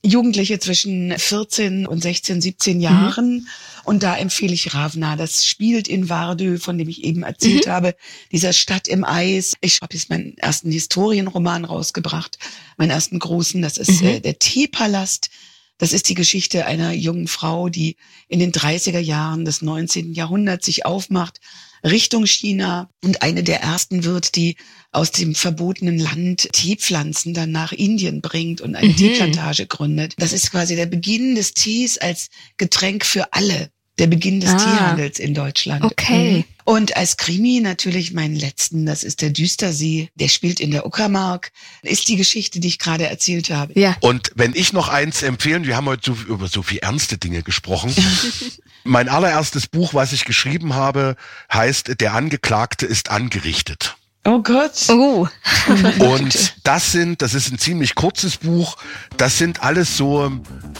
[0.06, 3.32] Jugendliche zwischen 14 und 16, 17 Jahren.
[3.34, 3.48] Mhm.
[3.84, 5.16] Und da empfehle ich Ravna.
[5.16, 7.70] Das spielt in Vardö, von dem ich eben erzählt mhm.
[7.70, 7.94] habe,
[8.32, 9.54] dieser Stadt im Eis.
[9.60, 12.38] Ich habe jetzt meinen ersten Historienroman rausgebracht,
[12.76, 13.62] meinen ersten großen.
[13.62, 14.08] Das ist mhm.
[14.08, 15.30] äh, der Teepalast.
[15.78, 17.96] Das ist die Geschichte einer jungen Frau, die
[18.28, 20.14] in den 30er Jahren des 19.
[20.14, 21.40] Jahrhunderts sich aufmacht
[21.84, 24.56] Richtung China und eine der ersten wird, die
[24.92, 28.96] aus dem verbotenen Land Teepflanzen dann nach Indien bringt und eine mhm.
[28.96, 30.14] Teeplantage gründet.
[30.18, 33.70] Das ist quasi der Beginn des Tees als Getränk für alle.
[33.98, 35.82] Der Beginn des ah, Teehandels in Deutschland.
[35.82, 36.38] Okay.
[36.38, 36.44] Mhm.
[36.64, 41.52] Und als Krimi natürlich meinen letzten, das ist der Düstersee, der spielt in der Uckermark,
[41.82, 43.78] ist die Geschichte, die ich gerade erzählt habe.
[43.78, 43.96] Ja.
[44.00, 47.44] Und wenn ich noch eins empfehlen, wir haben heute so, über so viel ernste Dinge
[47.44, 47.94] gesprochen.
[48.84, 51.16] mein allererstes Buch, was ich geschrieben habe,
[51.52, 53.95] heißt Der Angeklagte ist angerichtet.
[54.26, 54.72] Oh Gott.
[54.90, 55.28] Oh.
[56.00, 58.76] Und das sind, das ist ein ziemlich kurzes Buch,
[59.16, 60.32] das sind alles so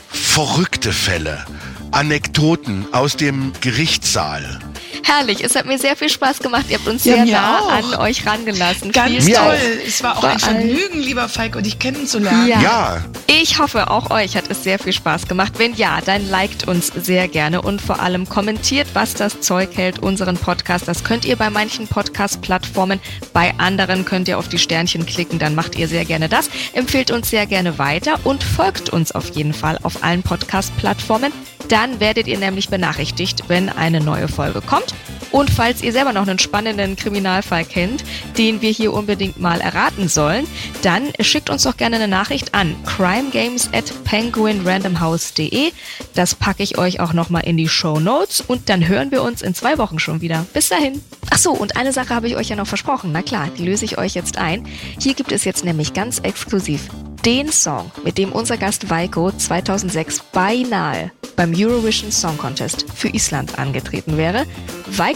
[0.09, 1.45] verrückte Fälle,
[1.93, 4.59] Anekdoten aus dem Gerichtssaal.
[5.07, 6.65] Herrlich, es hat mir sehr viel Spaß gemacht.
[6.69, 7.71] Ihr habt uns ja, sehr nah auch.
[7.71, 8.91] an euch rangelassen.
[8.91, 9.57] Ganz Vielen toll.
[9.87, 12.49] Es war auch Vor ein Vergnügen, lieber Falk, dich kennenzulernen.
[12.49, 12.61] Ja.
[12.61, 13.05] ja.
[13.29, 15.53] Ich hoffe, auch euch hat es sehr viel Spaß gemacht.
[15.59, 20.01] Wenn ja, dann liked uns sehr gerne und vor allem kommentiert, was das Zeug hält,
[20.01, 20.89] unseren Podcast.
[20.89, 22.99] Das könnt ihr bei manchen Podcast-Plattformen,
[23.33, 26.51] bei anderen könnt ihr auf die Sternchen klicken, dann macht ihr sehr gerne das.
[26.73, 31.33] Empfehlt uns sehr gerne weiter und folgt uns auf jeden Fall auf allen Podcast-Plattformen.
[31.69, 34.96] Dann werdet ihr nämlich benachrichtigt, wenn eine neue Folge kommt.
[35.33, 38.05] Und falls ihr selber noch einen spannenden Kriminalfall kennt,
[38.39, 40.47] den wir hier unbedingt mal erraten sollen,
[40.83, 45.73] dann schickt uns doch gerne eine Nachricht an crimegames at penguinrandomhouse.de.
[46.15, 49.43] Das packe ich euch auch nochmal in die Show Notes und dann hören wir uns
[49.43, 50.47] in zwei Wochen schon wieder.
[50.53, 51.03] Bis dahin.
[51.31, 53.11] Ach so, und eine Sache habe ich euch ja noch versprochen.
[53.13, 54.67] Na klar, die löse ich euch jetzt ein.
[55.01, 56.89] Hier gibt es jetzt nämlich ganz exklusiv
[57.25, 63.59] den Song, mit dem unser Gast Weiko 2006 beinahe beim Eurovision Song Contest für Island
[63.59, 64.47] angetreten wäre.
[64.87, 65.16] Weiko